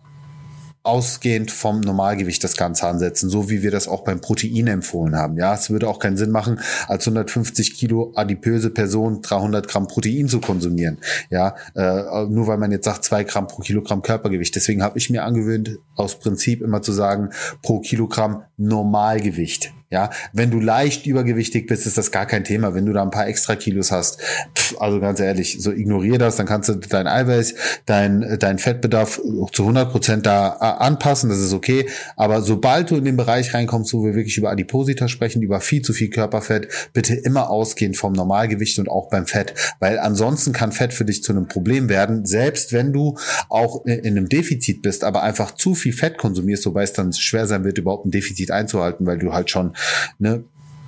ausgehend 0.83 1.49
vom 1.49 1.79
Normalgewicht 1.79 2.43
das 2.43 2.57
Ganze 2.57 2.87
ansetzen, 2.87 3.29
so 3.29 3.49
wie 3.49 3.63
wir 3.63 3.71
das 3.71 3.87
auch 3.87 4.03
beim 4.03 4.19
Protein 4.19 4.67
empfohlen 4.67 5.15
haben. 5.15 5.37
Ja, 5.37 5.53
es 5.53 5.69
würde 5.69 5.87
auch 5.87 5.97
keinen 5.97 6.17
Sinn 6.17 6.29
machen, 6.29 6.59
als 6.87 7.07
150 7.07 7.75
Kilo 7.75 8.11
adipöse 8.15 8.69
Person 8.69 9.21
300 9.21 9.67
Gramm 9.67 9.87
Protein 9.87 10.27
zu 10.27 10.41
konsumieren. 10.41 10.97
Ja, 11.29 11.55
äh, 11.75 12.25
nur 12.25 12.47
weil 12.47 12.57
man 12.57 12.71
jetzt 12.71 12.85
sagt 12.85 13.05
zwei 13.05 13.23
Gramm 13.23 13.47
pro 13.47 13.61
Kilogramm 13.61 14.01
Körpergewicht. 14.01 14.55
Deswegen 14.55 14.83
habe 14.83 14.97
ich 14.97 15.09
mir 15.09 15.23
angewöhnt, 15.23 15.79
aus 15.95 16.19
Prinzip 16.19 16.61
immer 16.61 16.81
zu 16.81 16.91
sagen, 16.91 17.29
pro 17.61 17.79
Kilogramm 17.79 18.43
Normalgewicht. 18.57 19.73
Ja, 19.93 20.09
wenn 20.33 20.49
du 20.49 20.59
leicht 20.59 21.05
übergewichtig 21.05 21.67
bist, 21.67 21.85
ist 21.85 21.99
das 21.99 22.11
gar 22.11 22.25
kein 22.25 22.43
Thema. 22.43 22.73
Wenn 22.73 22.87
du 22.87 22.93
da 22.93 23.03
ein 23.03 23.11
paar 23.11 23.27
extra 23.27 23.55
Kilos 23.55 23.91
hast, 23.91 24.19
pff, 24.57 24.75
also 24.81 24.99
ganz 24.99 25.19
ehrlich, 25.19 25.57
so 25.59 25.71
ignorier 25.71 26.17
das, 26.17 26.35
dann 26.35 26.47
kannst 26.47 26.67
du 26.67 26.73
dein 26.73 27.05
Eiweiß, 27.05 27.53
dein, 27.85 28.39
dein 28.39 28.57
Fettbedarf 28.57 29.21
zu 29.51 29.61
100 29.61 29.91
Prozent 29.91 30.25
da 30.25 30.57
äh, 30.59 30.83
anpassen, 30.83 31.29
das 31.29 31.37
ist 31.37 31.53
okay. 31.53 31.87
Aber 32.15 32.41
sobald 32.41 32.89
du 32.89 32.95
in 32.95 33.05
den 33.05 33.17
Bereich 33.17 33.53
reinkommst, 33.53 33.93
wo 33.93 34.03
wir 34.03 34.15
wirklich 34.15 34.35
über 34.35 34.49
Adiposita 34.49 35.07
sprechen, 35.07 35.43
über 35.43 35.61
viel 35.61 35.83
zu 35.83 35.93
viel 35.93 36.09
Körperfett, 36.09 36.69
bitte 36.93 37.13
immer 37.13 37.51
ausgehend 37.51 37.95
vom 37.95 38.13
Normalgewicht 38.13 38.79
und 38.79 38.89
auch 38.89 39.09
beim 39.09 39.27
Fett, 39.27 39.53
weil 39.79 39.99
ansonsten 39.99 40.53
kann 40.53 40.71
Fett 40.71 40.91
für 40.91 41.05
dich 41.05 41.23
zu 41.23 41.33
einem 41.33 41.47
Problem 41.47 41.87
werden, 41.87 42.25
selbst 42.25 42.73
wenn 42.73 42.93
du 42.93 43.19
auch 43.47 43.85
in 43.85 44.17
einem 44.17 44.27
Defizit 44.27 44.81
bist, 44.81 45.03
aber 45.03 45.21
einfach 45.21 45.53
zu 45.53 45.75
viel 45.75 45.93
Fett 45.93 46.17
konsumierst, 46.17 46.65
wobei 46.65 46.81
es 46.81 46.93
dann 46.93 47.13
schwer 47.13 47.45
sein 47.45 47.63
wird, 47.63 47.77
überhaupt 47.77 48.07
ein 48.07 48.11
Defizit 48.11 48.49
einzuhalten, 48.49 49.05
weil 49.05 49.19
du 49.19 49.33
halt 49.33 49.51
schon 49.51 49.75
ne, 50.19 50.41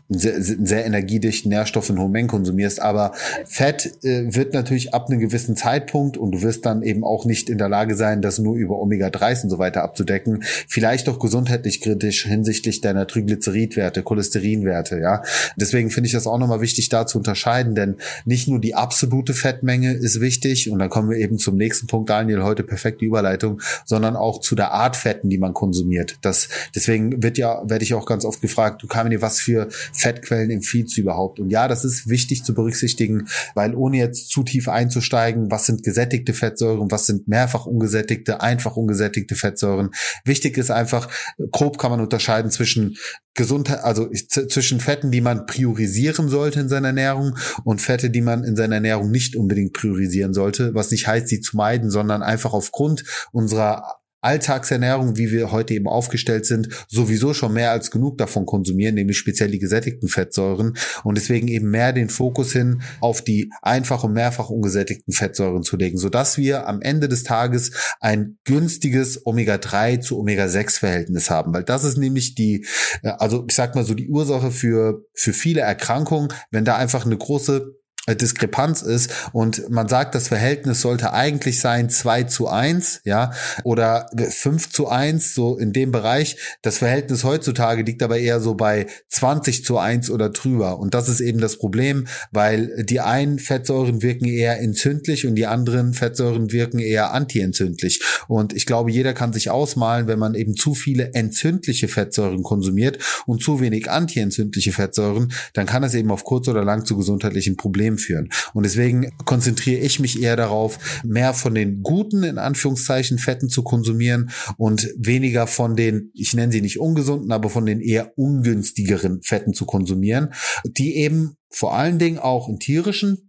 einen 0.10 0.20
sehr, 0.20 0.42
sehr 0.42 0.86
energiedichten 0.86 1.50
Nährstoff 1.50 1.90
in 1.90 2.00
hohen 2.00 2.12
Mengen 2.12 2.28
konsumierst. 2.28 2.80
Aber 2.82 3.14
Fett 3.46 4.04
äh, 4.04 4.36
wird 4.36 4.54
natürlich 4.54 4.94
ab 4.94 5.10
einem 5.10 5.20
gewissen 5.20 5.56
Zeitpunkt 5.56 6.18
und 6.18 6.32
du 6.32 6.42
wirst 6.44 6.66
dann 6.66 6.84
eben 6.84 7.04
auch 7.04 7.26
nicht 7.26 7.50
in 7.50 7.58
der 7.58 7.70
Lage 7.70 7.96
sein, 7.96 8.22
das 8.22 8.38
nur 8.38 8.56
über 8.56 8.80
Omega-3s 8.80 9.44
und 9.44 9.50
so 9.50 9.58
weiter 9.58 9.82
abzudecken. 9.82 10.44
Vielleicht 10.68 11.10
auch 11.10 11.18
gesundheitlich 11.18 11.82
kritisch 11.82 12.26
hinsichtlich 12.26 12.82
deiner 12.82 13.08
Triglyceridwerte, 13.08 14.04
Cholesterinwerte, 14.04 15.00
ja. 15.00 15.24
Deswegen 15.56 15.90
finde 15.90 16.08
ich 16.08 16.14
das 16.14 16.28
auch 16.28 16.38
nochmal 16.38 16.62
wichtig, 16.62 16.90
da 16.90 17.08
zu 17.08 17.18
unterscheiden, 17.18 17.74
denn 17.74 17.96
nicht 18.26 18.48
nur 18.48 18.60
die 18.60 18.76
absolute 18.76 19.34
Fettmenge 19.34 19.94
ist 19.94 20.22
wichtig 20.22 20.70
und 20.70 20.78
dann 20.78 20.90
kommen 20.90 21.10
wir 21.10 21.18
eben 21.18 21.40
zum 21.40 21.56
nächsten 21.58 21.88
Punkt, 21.88 22.10
Daniel, 22.10 22.44
heute 22.44 22.64
perfekte 22.64 23.06
Überleitung, 23.06 23.62
sondern 23.86 24.16
auch 24.16 24.40
zu 24.40 24.56
der 24.56 24.72
Art 24.72 24.96
Fetten, 24.96 25.30
die 25.30 25.40
man 25.40 25.54
konsumiert. 25.54 26.18
Das, 26.22 26.50
deswegen 26.76 27.24
wird 27.24 27.40
ja, 27.40 27.64
werde 27.68 27.84
ich 27.84 27.96
auch 27.96 28.06
ganz 28.06 28.24
oft 28.24 28.42
gefragt, 28.42 28.84
du 28.84 28.88
Kamini, 28.88 29.22
was 29.22 29.40
für 29.40 29.68
Fettquellen 29.96 30.52
empfiehlst 30.52 30.98
du 30.98 31.02
überhaupt? 31.02 31.40
Und 31.40 31.50
ja, 31.50 31.68
das 31.68 31.86
ist 31.86 32.10
wichtig 32.10 32.44
zu 32.44 32.54
berücksichtigen, 32.54 33.28
weil 33.54 33.75
ohne 33.75 33.98
jetzt 33.98 34.30
zu 34.30 34.44
tief 34.44 34.68
einzusteigen, 34.68 35.52
was 35.52 35.66
sind 35.66 35.84
gesättigte 35.84 36.34
Fettsäuren, 36.34 36.92
was 36.92 37.06
sind 37.06 37.28
mehrfach 37.28 37.66
ungesättigte, 37.66 38.42
einfach 38.42 38.75
ungesättigte 38.75 39.36
Fettsäuren. 39.36 39.92
Wichtig 40.24 40.58
ist 40.58 40.72
einfach, 40.72 41.10
grob 41.52 41.78
kann 41.78 41.92
man 41.92 42.02
unterscheiden 42.02 42.52
zwischen 42.52 42.98
Gesundheit, 43.36 43.84
also 43.84 44.10
zwischen 44.10 44.80
Fetten, 44.80 45.12
die 45.12 45.22
man 45.22 45.46
priorisieren 45.46 46.30
sollte 46.30 46.62
in 46.62 46.70
seiner 46.70 46.88
Ernährung 46.88 47.38
und 47.64 47.82
Fette, 47.82 48.10
die 48.10 48.22
man 48.22 48.44
in 48.44 48.56
seiner 48.56 48.75
Ernährung 48.75 49.12
nicht 49.12 49.36
unbedingt 49.36 49.74
priorisieren 49.74 50.34
sollte, 50.34 50.74
was 50.74 50.92
nicht 50.92 51.08
heißt, 51.08 51.28
sie 51.28 51.42
zu 51.42 51.58
meiden, 51.58 51.92
sondern 51.92 52.24
einfach 52.24 52.54
aufgrund 52.54 53.04
unserer 53.34 53.98
Alltagsernährung, 54.25 55.17
wie 55.17 55.32
wir 55.32 55.51
heute 55.51 55.74
eben 55.74 55.88
aufgestellt 55.88 56.46
sind, 56.46 56.70
sowieso 56.88 57.34
schon 57.34 57.53
mehr 57.53 57.72
als 57.72 57.91
genug 57.91 58.17
davon 58.17 58.46
konsumieren, 58.46 58.96
nämlich 58.96 59.17
speziell 59.17 59.51
die 59.51 59.60
gesättigten 59.60 60.10
Fettsäuren. 60.10 60.77
Und 61.03 61.15
deswegen 61.15 61.48
eben 61.48 61.70
mehr 61.70 61.94
den 61.94 62.10
Fokus 62.10 62.51
hin 62.51 62.82
auf 63.01 63.22
die 63.22 63.51
einfach 63.62 64.03
und 64.03 64.13
mehrfach 64.13 64.50
ungesättigten 64.50 65.13
Fettsäuren 65.13 65.63
zu 65.63 65.77
legen, 65.77 65.98
sodass 65.98 66.38
wir 66.38 66.67
am 66.67 66.82
Ende 66.82 67.08
des 67.08 67.24
Tages 67.24 67.72
ein 68.00 68.38
günstiges 68.44 69.25
Omega-3 69.25 70.01
zu 70.01 70.20
Omega-6-Verhältnis 70.20 71.29
haben, 71.29 71.53
weil 71.53 71.63
das 71.63 71.84
ist 71.84 71.98
nämlich 71.98 72.36
die, 72.36 72.65
äh, 73.03 73.10
also 73.10 73.46
ich 73.48 73.55
sag 73.55 73.75
mal 73.75 73.86
so 73.86 73.94
die 73.94 74.10
Ursache 74.10 74.51
für, 74.51 75.05
für 75.13 75.34
viele 75.34 75.62
Erkrankungen, 75.62 76.29
wenn 76.51 76.65
da 76.65 76.75
einfach 76.75 77.05
eine 77.05 77.17
große 77.17 77.75
Diskrepanz 78.14 78.84
ist 78.84 79.12
und 79.34 79.70
man 79.70 79.88
sagt, 79.88 80.14
das 80.14 80.28
Verhältnis 80.28 80.82
sollte 80.82 81.14
eigentlich 81.14 81.60
sein 81.60 81.90
2 81.90 82.24
zu 82.24 82.48
1, 82.48 83.02
ja, 83.04 83.32
oder 83.64 84.08
5 84.16 84.70
zu 84.70 84.88
1, 84.88 85.34
so 85.34 85.58
in 85.58 85.74
dem 85.74 85.92
Bereich. 85.92 86.38
Das 86.62 86.78
Verhältnis 86.78 87.24
heutzutage 87.24 87.82
liegt 87.82 88.04
aber 88.04 88.20
eher 88.20 88.40
so 88.40 88.54
bei 88.54 88.86
20 89.10 89.66
zu 89.66 89.80
1 89.80 90.12
oder 90.12 90.30
drüber. 90.30 90.78
Und 90.78 90.94
das 90.94 91.10
ist 91.10 91.20
eben 91.20 91.40
das 91.40 91.58
Problem, 91.58 92.06
weil 92.32 92.84
die 92.84 93.00
einen 93.00 93.40
Fettsäuren 93.40 94.04
wirken 94.04 94.26
eher 94.26 94.60
entzündlich 94.60 95.26
und 95.26 95.34
die 95.34 95.48
anderen 95.48 95.94
Fettsäuren 95.94 96.52
wirken 96.52 96.80
eher 96.80 97.12
antientzündlich. 97.12 98.04
Und 98.28 98.54
ich 98.54 98.68
glaube, 98.68 98.92
jeder 98.92 99.14
kann 99.14 99.34
sich 99.34 99.50
ausmalen, 99.50 100.08
wenn 100.08 100.20
man 100.20 100.36
eben 100.36 100.56
zu 100.56 100.76
viele 100.76 101.14
entzündliche 101.14 101.88
Fettsäuren 101.88 102.44
konsumiert 102.44 103.00
und 103.26 103.42
zu 103.42 103.60
wenig 103.60 103.90
antientzündliche 103.90 104.74
Fettsäuren, 104.74 105.34
dann 105.54 105.66
kann 105.66 105.84
es 105.84 105.96
eben 105.96 106.12
auf 106.12 106.24
kurz 106.24 106.48
oder 106.48 106.64
lang 106.64 106.86
zu 106.86 106.98
gesundheitlichen 106.98 107.56
Problemen 107.56 107.95
Problem 107.96 107.98
führen. 107.98 108.30
Und 108.54 108.64
deswegen 108.64 109.12
konzentriere 109.25 109.82
ich 109.82 110.00
mich 110.00 110.22
eher 110.22 110.36
darauf, 110.36 111.02
mehr 111.04 111.34
von 111.34 111.56
den 111.56 111.82
guten, 111.82 112.24
in 112.24 112.38
Anführungszeichen, 112.38 113.18
Fetten 113.18 113.50
zu 113.50 113.64
konsumieren 113.64 114.30
und 114.58 114.90
weniger 114.98 115.48
von 115.48 115.75
den, 115.75 116.12
ich 116.14 116.34
nenne 116.34 116.52
sie 116.52 116.62
nicht 116.62 116.80
ungesunden, 116.80 117.32
aber 117.32 117.50
von 117.50 117.66
den 117.66 117.82
eher 117.82 118.18
ungünstigeren 118.18 119.22
Fetten 119.22 119.54
zu 119.54 119.66
konsumieren, 119.66 120.34
die 120.66 120.96
eben 120.96 121.36
vor 121.50 121.75
allen 121.75 122.00
Dingen 122.00 122.20
auch 122.20 122.50
in 122.50 122.60
tierischen 122.60 123.25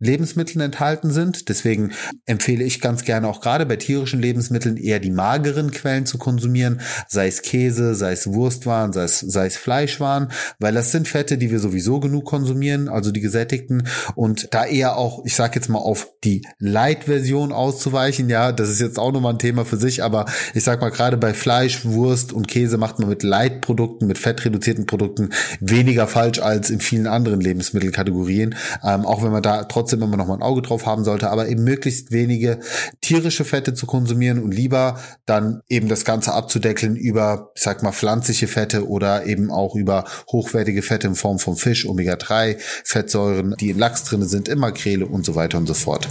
Lebensmitteln 0.00 0.60
enthalten 0.60 1.10
sind. 1.10 1.48
Deswegen 1.48 1.92
empfehle 2.26 2.64
ich 2.64 2.80
ganz 2.80 3.04
gerne 3.04 3.28
auch 3.28 3.40
gerade 3.40 3.66
bei 3.66 3.76
tierischen 3.76 4.20
Lebensmitteln 4.20 4.76
eher 4.76 5.00
die 5.00 5.10
mageren 5.10 5.70
Quellen 5.70 6.06
zu 6.06 6.18
konsumieren, 6.18 6.80
sei 7.08 7.26
es 7.26 7.42
Käse, 7.42 7.94
sei 7.94 8.12
es 8.12 8.26
Wurstwaren, 8.26 8.92
sei 8.92 9.04
es, 9.04 9.20
sei 9.20 9.46
es 9.46 9.56
Fleischwaren, 9.56 10.28
weil 10.58 10.74
das 10.74 10.92
sind 10.92 11.08
Fette, 11.08 11.38
die 11.38 11.50
wir 11.50 11.58
sowieso 11.58 12.00
genug 12.00 12.24
konsumieren, 12.24 12.88
also 12.88 13.10
die 13.10 13.20
gesättigten 13.20 13.88
und 14.14 14.54
da 14.54 14.64
eher 14.64 14.96
auch, 14.96 15.24
ich 15.24 15.34
sage 15.34 15.56
jetzt 15.56 15.68
mal 15.68 15.78
auf 15.78 16.08
die 16.24 16.46
Light-Version 16.58 17.52
auszuweichen, 17.52 18.28
ja, 18.28 18.52
das 18.52 18.68
ist 18.68 18.80
jetzt 18.80 18.98
auch 18.98 19.12
nochmal 19.12 19.34
ein 19.34 19.38
Thema 19.38 19.64
für 19.64 19.76
sich, 19.76 20.02
aber 20.02 20.26
ich 20.54 20.64
sag 20.64 20.80
mal 20.80 20.90
gerade 20.90 21.16
bei 21.16 21.34
Fleisch, 21.34 21.84
Wurst 21.84 22.32
und 22.32 22.48
Käse 22.48 22.78
macht 22.78 22.98
man 22.98 23.08
mit 23.08 23.22
Light-Produkten, 23.22 24.06
mit 24.06 24.18
fettreduzierten 24.18 24.86
Produkten 24.86 25.30
weniger 25.60 26.06
falsch 26.06 26.38
als 26.38 26.70
in 26.70 26.80
vielen 26.80 27.06
anderen 27.06 27.40
Lebensmittelkategorien, 27.40 28.54
ähm, 28.84 29.04
auch 29.04 29.22
wenn 29.22 29.32
man 29.32 29.42
da 29.42 29.64
trotzdem 29.64 29.87
trotzdem 29.88 30.02
immer 30.02 30.16
noch 30.16 30.26
mal 30.26 30.34
ein 30.34 30.42
Auge 30.42 30.62
drauf 30.62 30.86
haben 30.86 31.04
sollte, 31.04 31.30
aber 31.30 31.48
eben 31.48 31.64
möglichst 31.64 32.12
wenige 32.12 32.60
tierische 33.00 33.44
Fette 33.44 33.74
zu 33.74 33.86
konsumieren 33.86 34.42
und 34.42 34.52
lieber 34.52 35.00
dann 35.24 35.62
eben 35.68 35.88
das 35.88 36.04
Ganze 36.04 36.34
abzudeckeln 36.34 36.96
über, 36.96 37.50
ich 37.54 37.62
sag 37.62 37.82
mal, 37.82 37.92
pflanzliche 37.92 38.48
Fette 38.48 38.88
oder 38.88 39.26
eben 39.26 39.50
auch 39.50 39.74
über 39.74 40.04
hochwertige 40.30 40.82
Fette 40.82 41.06
in 41.06 41.14
Form 41.14 41.38
von 41.38 41.56
Fisch, 41.56 41.86
Omega-3, 41.86 42.56
Fettsäuren, 42.84 43.54
die 43.58 43.70
in 43.70 43.78
Lachs 43.78 44.04
drin 44.04 44.24
sind, 44.24 44.48
in 44.48 44.58
Makrele 44.58 45.06
und 45.06 45.24
so 45.24 45.34
weiter 45.34 45.58
und 45.58 45.66
so 45.66 45.74
fort. 45.74 46.08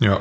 Ja, 0.00 0.18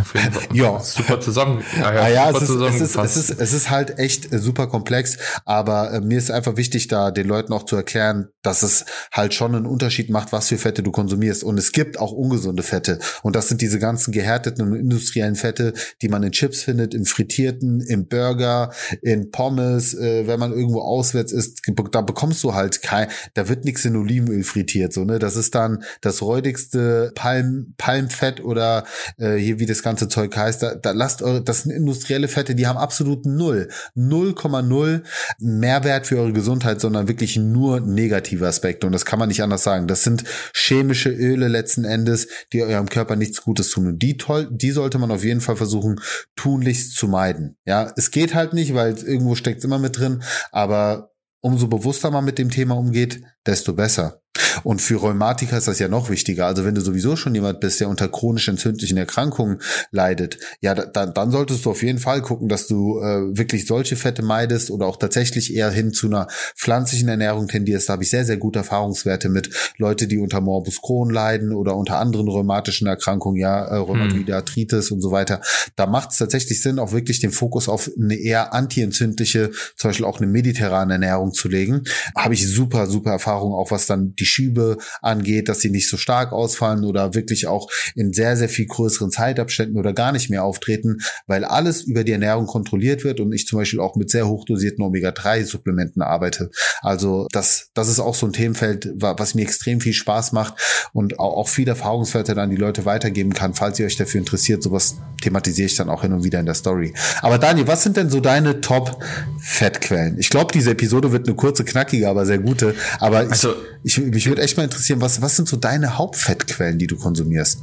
auf 0.00 0.14
jeden 0.14 0.32
Fall. 0.32 0.42
ja. 0.56 0.80
Super 0.80 1.20
zusammen. 1.20 1.62
Ja, 1.76 1.92
ja, 1.92 2.00
ah, 2.00 2.08
ja 2.08 2.32
super 2.32 2.68
es, 2.68 2.80
ist, 2.80 2.96
es, 2.96 2.96
ist, 2.96 2.96
es, 2.96 3.16
ist, 3.16 3.40
es 3.40 3.52
ist 3.52 3.70
halt 3.70 3.98
echt 3.98 4.32
äh, 4.32 4.38
super 4.38 4.66
komplex, 4.66 5.18
aber 5.44 5.92
äh, 5.92 6.00
mir 6.00 6.16
ist 6.16 6.30
einfach 6.30 6.56
wichtig, 6.56 6.88
da 6.88 7.10
den 7.10 7.28
Leuten 7.28 7.52
auch 7.52 7.64
zu 7.64 7.76
erklären, 7.76 8.28
dass 8.40 8.62
es 8.62 8.86
halt 9.12 9.34
schon 9.34 9.54
einen 9.54 9.66
Unterschied 9.66 10.08
macht, 10.08 10.32
was 10.32 10.48
für 10.48 10.56
Fette 10.56 10.82
du 10.82 10.90
konsumierst. 10.90 11.44
Und 11.44 11.58
es 11.58 11.72
gibt 11.72 12.00
auch 12.00 12.12
ungesunde 12.12 12.62
Fette. 12.62 12.98
Und 13.22 13.36
das 13.36 13.48
sind 13.48 13.60
diese 13.60 13.78
ganzen 13.78 14.12
gehärteten 14.12 14.66
und 14.66 14.74
industriellen 14.74 15.36
Fette, 15.36 15.74
die 16.00 16.08
man 16.08 16.22
in 16.22 16.32
Chips 16.32 16.62
findet, 16.62 16.94
im 16.94 17.04
Frittierten, 17.04 17.82
im 17.82 18.08
Burger, 18.08 18.72
in 19.02 19.30
Pommes, 19.30 19.92
äh, 19.92 20.26
wenn 20.26 20.40
man 20.40 20.52
irgendwo 20.52 20.80
auswärts 20.80 21.32
ist, 21.32 21.60
da 21.92 22.00
bekommst 22.00 22.42
du 22.42 22.54
halt 22.54 22.80
kein, 22.80 23.08
da 23.34 23.50
wird 23.50 23.66
nichts 23.66 23.84
in 23.84 23.96
Olivenöl 23.96 24.44
frittiert, 24.44 24.94
so, 24.94 25.04
ne? 25.04 25.18
Das 25.18 25.36
ist 25.36 25.54
dann 25.54 25.84
das 26.00 26.22
räudigste 26.22 27.12
Palm, 27.14 27.74
Palmfett 27.76 28.42
oder 28.42 28.84
äh, 29.18 29.36
hier, 29.36 29.58
wie 29.58 29.66
das 29.66 29.82
ganze 29.82 30.08
Zeug 30.08 30.36
heißt. 30.36 30.62
Da, 30.62 30.74
da 30.74 30.92
lasst 30.92 31.22
eure, 31.22 31.42
das 31.42 31.62
sind 31.62 31.72
industrielle 31.72 32.28
Fette, 32.28 32.54
die 32.54 32.66
haben 32.66 32.78
absolut 32.78 33.26
null, 33.26 33.68
0,0 33.96 35.02
Mehrwert 35.38 36.06
für 36.06 36.18
eure 36.18 36.32
Gesundheit, 36.32 36.80
sondern 36.80 37.08
wirklich 37.08 37.36
nur 37.36 37.80
negative 37.80 38.46
Aspekte. 38.46 38.86
Und 38.86 38.92
das 38.92 39.04
kann 39.04 39.18
man 39.18 39.28
nicht 39.28 39.42
anders 39.42 39.62
sagen. 39.62 39.86
Das 39.86 40.04
sind 40.04 40.24
chemische 40.54 41.10
Öle 41.10 41.48
letzten 41.48 41.84
Endes, 41.84 42.28
die 42.52 42.62
eurem 42.62 42.88
Körper 42.88 43.16
nichts 43.16 43.42
Gutes 43.42 43.70
tun. 43.70 43.86
Und 43.86 44.02
die 44.02 44.16
toll, 44.16 44.48
die 44.50 44.70
sollte 44.70 44.98
man 44.98 45.10
auf 45.10 45.24
jeden 45.24 45.40
Fall 45.40 45.56
versuchen, 45.56 46.00
tunlichst 46.36 46.96
zu 46.96 47.08
meiden. 47.08 47.56
Ja, 47.64 47.92
es 47.96 48.10
geht 48.10 48.34
halt 48.34 48.52
nicht, 48.52 48.74
weil 48.74 48.96
irgendwo 48.96 49.34
steckt 49.34 49.58
es 49.58 49.64
immer 49.64 49.78
mit 49.78 49.98
drin, 49.98 50.22
aber 50.52 51.10
umso 51.40 51.68
bewusster 51.68 52.10
man 52.10 52.24
mit 52.24 52.38
dem 52.38 52.50
Thema 52.50 52.76
umgeht, 52.76 53.22
desto 53.46 53.72
besser. 53.72 54.20
Und 54.62 54.80
für 54.80 54.96
Rheumatiker 54.96 55.58
ist 55.58 55.68
das 55.68 55.78
ja 55.78 55.88
noch 55.88 56.08
wichtiger. 56.08 56.46
Also 56.46 56.64
wenn 56.64 56.74
du 56.74 56.80
sowieso 56.80 57.16
schon 57.16 57.34
jemand 57.34 57.60
bist, 57.60 57.80
der 57.80 57.88
unter 57.88 58.08
chronisch 58.08 58.48
entzündlichen 58.48 58.96
Erkrankungen 58.96 59.60
leidet, 59.90 60.38
ja, 60.60 60.74
dann, 60.74 61.14
dann 61.14 61.30
solltest 61.30 61.64
du 61.64 61.70
auf 61.70 61.82
jeden 61.82 61.98
Fall 61.98 62.22
gucken, 62.22 62.48
dass 62.48 62.66
du 62.66 63.00
äh, 63.00 63.36
wirklich 63.36 63.66
solche 63.66 63.96
Fette 63.96 64.22
meidest 64.22 64.70
oder 64.70 64.86
auch 64.86 64.96
tatsächlich 64.96 65.54
eher 65.54 65.70
hin 65.70 65.92
zu 65.92 66.06
einer 66.06 66.28
pflanzlichen 66.56 67.08
Ernährung 67.08 67.48
tendierst. 67.48 67.88
Da 67.88 67.94
habe 67.94 68.04
ich 68.04 68.10
sehr, 68.10 68.24
sehr 68.24 68.36
gute 68.36 68.60
Erfahrungswerte 68.60 69.28
mit 69.28 69.50
Leute, 69.78 70.06
die 70.06 70.18
unter 70.18 70.40
Morbus 70.40 70.80
Crohn 70.80 71.10
leiden 71.10 71.52
oder 71.52 71.76
unter 71.76 71.98
anderen 71.98 72.28
rheumatischen 72.28 72.86
Erkrankungen, 72.86 73.40
ja, 73.40 73.64
äh, 73.64 73.76
Rheumatoide 73.76 74.36
Arthritis 74.36 74.90
und 74.90 75.00
so 75.00 75.10
weiter. 75.10 75.40
Da 75.76 75.86
macht 75.86 76.12
es 76.12 76.18
tatsächlich 76.18 76.62
Sinn, 76.62 76.78
auch 76.78 76.92
wirklich 76.92 77.20
den 77.20 77.32
Fokus 77.32 77.68
auf 77.68 77.90
eine 78.00 78.14
eher 78.14 78.54
antientzündliche, 78.54 79.50
zum 79.76 79.90
Beispiel 79.90 80.06
auch 80.06 80.18
eine 80.18 80.28
mediterrane 80.28 80.94
Ernährung 80.94 81.32
zu 81.32 81.48
legen. 81.48 81.82
Habe 82.14 82.34
ich 82.34 82.46
super, 82.46 82.86
super 82.86 83.10
Erfahrung, 83.30 83.54
auch 83.54 83.70
was 83.70 83.86
dann 83.86 84.14
die 84.16 84.26
Schübe 84.26 84.76
angeht, 85.02 85.48
dass 85.48 85.60
sie 85.60 85.70
nicht 85.70 85.88
so 85.88 85.96
stark 85.96 86.32
ausfallen 86.32 86.84
oder 86.84 87.14
wirklich 87.14 87.46
auch 87.46 87.70
in 87.94 88.12
sehr, 88.12 88.36
sehr 88.36 88.48
viel 88.48 88.66
größeren 88.66 89.10
Zeitabständen 89.10 89.78
oder 89.78 89.92
gar 89.92 90.12
nicht 90.12 90.30
mehr 90.30 90.44
auftreten, 90.44 90.98
weil 91.26 91.44
alles 91.44 91.82
über 91.82 92.04
die 92.04 92.12
Ernährung 92.12 92.46
kontrolliert 92.46 93.04
wird 93.04 93.20
und 93.20 93.32
ich 93.32 93.46
zum 93.46 93.58
Beispiel 93.58 93.80
auch 93.80 93.94
mit 93.94 94.10
sehr 94.10 94.28
hochdosierten 94.28 94.84
Omega-3-Supplementen 94.84 96.02
arbeite. 96.02 96.50
Also 96.80 97.28
das, 97.30 97.70
das 97.74 97.88
ist 97.88 98.00
auch 98.00 98.14
so 98.14 98.26
ein 98.26 98.32
Themenfeld, 98.32 98.90
was 98.96 99.34
mir 99.34 99.42
extrem 99.42 99.80
viel 99.80 99.92
Spaß 99.92 100.32
macht 100.32 100.54
und 100.92 101.18
auch 101.18 101.48
viel 101.48 101.68
Erfahrungswerte 101.68 102.34
dann 102.34 102.50
die 102.50 102.56
Leute 102.56 102.84
weitergeben 102.84 103.32
kann, 103.32 103.54
falls 103.54 103.78
ihr 103.78 103.86
euch 103.86 103.96
dafür 103.96 104.18
interessiert. 104.18 104.62
Sowas 104.62 104.96
thematisiere 105.22 105.66
ich 105.66 105.76
dann 105.76 105.88
auch 105.88 106.02
hin 106.02 106.12
und 106.12 106.24
wieder 106.24 106.40
in 106.40 106.46
der 106.46 106.54
Story. 106.54 106.94
Aber 107.22 107.38
Daniel, 107.38 107.68
was 107.68 107.82
sind 107.82 107.96
denn 107.96 108.10
so 108.10 108.20
deine 108.20 108.60
Top-Fettquellen? 108.60 110.18
Ich 110.18 110.30
glaube, 110.30 110.52
diese 110.52 110.72
Episode 110.72 111.12
wird 111.12 111.28
eine 111.28 111.36
kurze, 111.36 111.64
knackige, 111.64 112.08
aber 112.08 112.26
sehr 112.26 112.38
gute. 112.38 112.74
Aber 112.98 113.19
also, 113.28 113.54
ich, 113.82 113.98
ich, 113.98 114.04
mich 114.04 114.26
würde 114.26 114.42
echt 114.42 114.56
mal 114.56 114.64
interessieren, 114.64 115.00
was, 115.00 115.20
was 115.22 115.36
sind 115.36 115.48
so 115.48 115.56
deine 115.56 115.98
Hauptfettquellen, 115.98 116.78
die 116.78 116.86
du 116.86 116.96
konsumierst? 116.96 117.62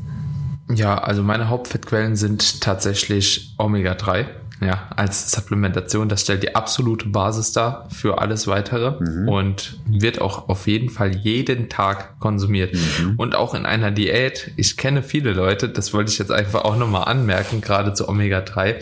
Ja, 0.74 0.98
also 0.98 1.24
meine 1.24 1.50
Hauptfettquellen 1.50 2.16
sind 2.16 2.62
tatsächlich 2.62 3.56
Omega-3 3.58 4.28
ja, 4.60 4.88
als 4.96 5.32
Supplementation. 5.32 6.10
Das 6.10 6.22
stellt 6.22 6.44
die 6.44 6.56
absolute 6.56 7.08
Basis 7.08 7.52
dar 7.52 7.88
für 7.92 8.20
alles 8.20 8.48
weitere 8.48 9.00
mhm. 9.00 9.30
und 9.30 9.80
wird 9.86 10.20
auch 10.20 10.50
auf 10.50 10.68
jeden 10.68 10.90
Fall 10.90 11.16
jeden 11.16 11.70
Tag 11.70 12.20
konsumiert. 12.20 12.74
Mhm. 12.74 13.16
Und 13.18 13.36
auch 13.36 13.54
in 13.54 13.66
einer 13.66 13.92
Diät. 13.92 14.52
Ich 14.56 14.78
kenne 14.78 15.04
viele 15.04 15.34
Leute, 15.34 15.70
das 15.70 15.94
wollte 15.94 16.12
ich 16.12 16.18
jetzt 16.18 16.32
einfach 16.32 16.64
auch 16.66 16.76
nochmal 16.76 17.06
anmerken, 17.06 17.62
gerade 17.62 17.94
zu 17.94 18.10
Omega-3, 18.10 18.78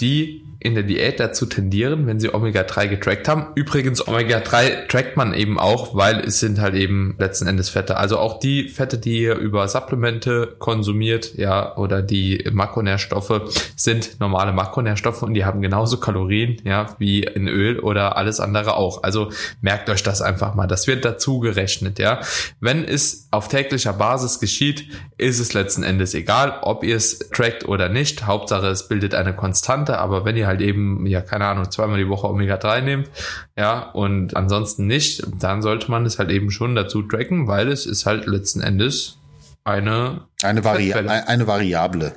die 0.00 0.44
in 0.62 0.74
der 0.74 0.84
Diät 0.84 1.18
dazu 1.18 1.46
tendieren, 1.46 2.06
wenn 2.06 2.20
sie 2.20 2.32
Omega-3 2.32 2.88
getrackt 2.88 3.28
haben. 3.28 3.46
Übrigens, 3.54 4.06
Omega-3 4.06 4.88
trackt 4.88 5.16
man 5.16 5.32
eben 5.32 5.58
auch, 5.58 5.94
weil 5.94 6.20
es 6.20 6.38
sind 6.38 6.60
halt 6.60 6.74
eben 6.74 7.14
letzten 7.18 7.46
Endes 7.46 7.70
Fette. 7.70 7.96
Also 7.96 8.18
auch 8.18 8.38
die 8.38 8.68
Fette, 8.68 8.98
die 8.98 9.22
ihr 9.22 9.36
über 9.36 9.66
Supplemente 9.68 10.54
konsumiert, 10.58 11.34
ja, 11.36 11.76
oder 11.76 12.02
die 12.02 12.46
Makronährstoffe 12.52 13.72
sind 13.74 14.20
normale 14.20 14.52
Makronährstoffe 14.52 15.22
und 15.22 15.32
die 15.32 15.46
haben 15.46 15.62
genauso 15.62 15.96
Kalorien, 15.96 16.60
ja, 16.64 16.94
wie 16.98 17.22
in 17.22 17.48
Öl 17.48 17.78
oder 17.78 18.18
alles 18.18 18.38
andere 18.38 18.76
auch. 18.76 19.02
Also 19.02 19.30
merkt 19.62 19.88
euch 19.88 20.02
das 20.02 20.20
einfach 20.20 20.54
mal. 20.54 20.66
Das 20.66 20.86
wird 20.86 21.06
dazu 21.06 21.40
gerechnet, 21.40 21.98
ja. 21.98 22.20
Wenn 22.60 22.84
es 22.84 23.28
auf 23.30 23.48
täglicher 23.48 23.94
Basis 23.94 24.40
geschieht, 24.40 24.84
ist 25.16 25.40
es 25.40 25.54
letzten 25.54 25.84
Endes 25.84 26.12
egal, 26.12 26.58
ob 26.60 26.84
ihr 26.84 26.96
es 26.96 27.18
trackt 27.30 27.66
oder 27.66 27.88
nicht. 27.88 28.26
Hauptsache, 28.26 28.66
es 28.66 28.88
bildet 28.88 29.14
eine 29.14 29.32
Konstante, 29.34 29.98
aber 29.98 30.26
wenn 30.26 30.36
ihr 30.36 30.49
halt 30.50 30.60
eben, 30.60 31.06
ja, 31.06 31.20
keine 31.22 31.46
Ahnung, 31.46 31.70
zweimal 31.70 31.98
die 31.98 32.08
Woche 32.08 32.28
Omega-3 32.28 32.80
nehmt, 32.82 33.10
ja, 33.56 33.90
und 33.90 34.36
ansonsten 34.36 34.86
nicht, 34.86 35.22
dann 35.40 35.62
sollte 35.62 35.90
man 35.90 36.04
es 36.04 36.18
halt 36.18 36.30
eben 36.30 36.50
schon 36.50 36.74
dazu 36.74 37.02
tracken, 37.02 37.46
weil 37.46 37.68
es 37.68 37.86
ist 37.86 38.04
halt 38.04 38.26
letzten 38.26 38.60
Endes 38.60 39.18
eine, 39.64 40.26
eine, 40.42 40.64
Vari 40.64 40.92
eine 40.92 41.46
Variable. 41.46 42.16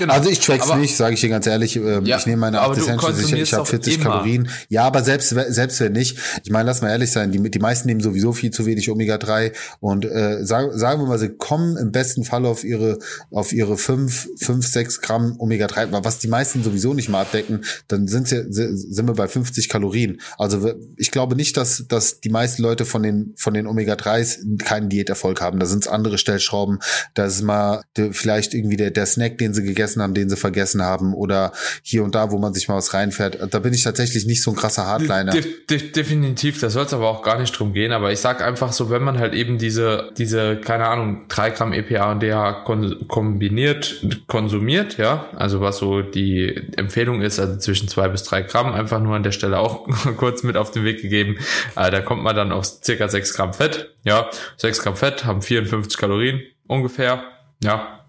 Genau. 0.00 0.14
Also 0.14 0.30
ich 0.30 0.40
track's 0.40 0.70
aber, 0.70 0.80
nicht, 0.80 0.96
sage 0.96 1.12
ich 1.12 1.20
dir 1.20 1.28
ganz 1.28 1.46
ehrlich. 1.46 1.76
Äh, 1.76 2.00
ja, 2.04 2.16
ich 2.16 2.24
nehme 2.24 2.38
meine 2.38 2.62
8 2.62 2.78
Essentials 2.78 3.18
sicher, 3.18 3.36
ich 3.36 3.52
habe 3.52 3.66
40 3.66 3.96
immer. 3.96 4.04
Kalorien. 4.04 4.48
Ja, 4.70 4.84
aber 4.84 5.02
selbst 5.02 5.28
selbst 5.28 5.78
wenn 5.80 5.92
nicht, 5.92 6.18
ich 6.42 6.50
meine, 6.50 6.64
lass 6.64 6.80
mal 6.80 6.88
ehrlich 6.88 7.12
sein, 7.12 7.32
die, 7.32 7.50
die 7.50 7.58
meisten 7.58 7.86
nehmen 7.86 8.00
sowieso 8.00 8.32
viel 8.32 8.50
zu 8.50 8.64
wenig 8.64 8.88
Omega-3 8.88 9.52
und 9.80 10.06
äh, 10.06 10.42
sagen, 10.42 10.76
sagen 10.78 11.02
wir 11.02 11.06
mal, 11.06 11.18
sie 11.18 11.28
kommen 11.28 11.76
im 11.76 11.92
besten 11.92 12.24
Fall 12.24 12.46
auf 12.46 12.64
ihre 12.64 12.98
auf 13.30 13.52
ihre 13.52 13.76
5, 13.76 14.30
5, 14.38 14.66
6 14.66 15.00
Gramm 15.02 15.36
Omega-3, 15.38 16.02
was 16.02 16.18
die 16.18 16.28
meisten 16.28 16.64
sowieso 16.64 16.94
nicht 16.94 17.10
mal 17.10 17.20
abdecken, 17.20 17.62
dann 17.88 18.08
sind, 18.08 18.28
sie, 18.28 18.44
sind 18.48 19.06
wir 19.06 19.14
bei 19.14 19.28
50 19.28 19.68
Kalorien. 19.68 20.18
Also 20.38 20.72
ich 20.96 21.10
glaube 21.10 21.36
nicht, 21.36 21.58
dass, 21.58 21.84
dass 21.88 22.20
die 22.20 22.30
meisten 22.30 22.62
Leute 22.62 22.86
von 22.86 23.02
den, 23.02 23.34
von 23.36 23.52
den 23.52 23.66
Omega-3s 23.66 24.64
keinen 24.64 24.88
Diäterfolg 24.88 25.42
haben. 25.42 25.58
Da 25.58 25.66
sind 25.66 25.84
es 25.84 25.88
andere 25.88 26.16
Stellschrauben. 26.16 26.78
Da 27.12 27.26
ist 27.26 27.42
mal 27.42 27.82
vielleicht 28.12 28.54
irgendwie 28.54 28.76
der, 28.76 28.90
der 28.90 29.04
Snack, 29.04 29.36
den 29.38 29.52
sie 29.52 29.62
gegessen 29.62 29.89
gegessen 29.90 30.02
haben, 30.02 30.14
den 30.14 30.28
sie 30.28 30.36
vergessen 30.36 30.82
haben 30.82 31.14
oder 31.14 31.52
hier 31.82 32.04
und 32.04 32.14
da, 32.14 32.30
wo 32.30 32.38
man 32.38 32.54
sich 32.54 32.68
mal 32.68 32.76
was 32.76 32.94
reinfährt. 32.94 33.38
Da 33.52 33.58
bin 33.58 33.74
ich 33.74 33.82
tatsächlich 33.82 34.26
nicht 34.26 34.42
so 34.42 34.50
ein 34.52 34.56
krasser 34.56 34.86
Hardliner. 34.86 35.32
De 35.32 35.44
de 35.68 35.90
definitiv, 35.90 36.60
da 36.60 36.70
soll 36.70 36.84
es 36.84 36.94
aber 36.94 37.08
auch 37.08 37.22
gar 37.22 37.38
nicht 37.38 37.58
drum 37.58 37.72
gehen. 37.72 37.92
Aber 37.92 38.12
ich 38.12 38.20
sag 38.20 38.42
einfach 38.42 38.72
so, 38.72 38.90
wenn 38.90 39.02
man 39.02 39.18
halt 39.18 39.34
eben 39.34 39.58
diese, 39.58 40.10
diese, 40.16 40.56
keine 40.56 40.86
Ahnung, 40.86 41.26
drei 41.28 41.50
Gramm 41.50 41.72
EPA 41.72 42.12
und 42.12 42.22
DHA 42.22 42.64
kon 42.64 43.08
kombiniert, 43.08 44.04
konsumiert, 44.26 44.96
ja, 44.98 45.26
also 45.36 45.60
was 45.60 45.78
so 45.78 46.02
die 46.02 46.54
Empfehlung 46.76 47.22
ist, 47.22 47.38
also 47.38 47.56
zwischen 47.58 47.88
zwei 47.88 48.08
bis 48.08 48.24
drei 48.24 48.42
Gramm, 48.42 48.72
einfach 48.72 49.00
nur 49.00 49.16
an 49.16 49.22
der 49.22 49.32
Stelle 49.32 49.58
auch 49.58 49.86
kurz 50.16 50.42
mit 50.42 50.56
auf 50.56 50.70
den 50.70 50.84
Weg 50.84 51.02
gegeben. 51.02 51.36
Äh, 51.76 51.90
da 51.90 52.00
kommt 52.00 52.22
man 52.22 52.36
dann 52.36 52.52
auf 52.52 52.66
circa 52.66 53.08
sechs 53.08 53.34
Gramm 53.34 53.52
Fett, 53.52 53.94
ja, 54.04 54.28
sechs 54.56 54.82
Gramm 54.82 54.96
Fett 54.96 55.24
haben 55.24 55.42
54 55.42 55.98
Kalorien 55.98 56.40
ungefähr, 56.66 57.24
ja, 57.62 57.99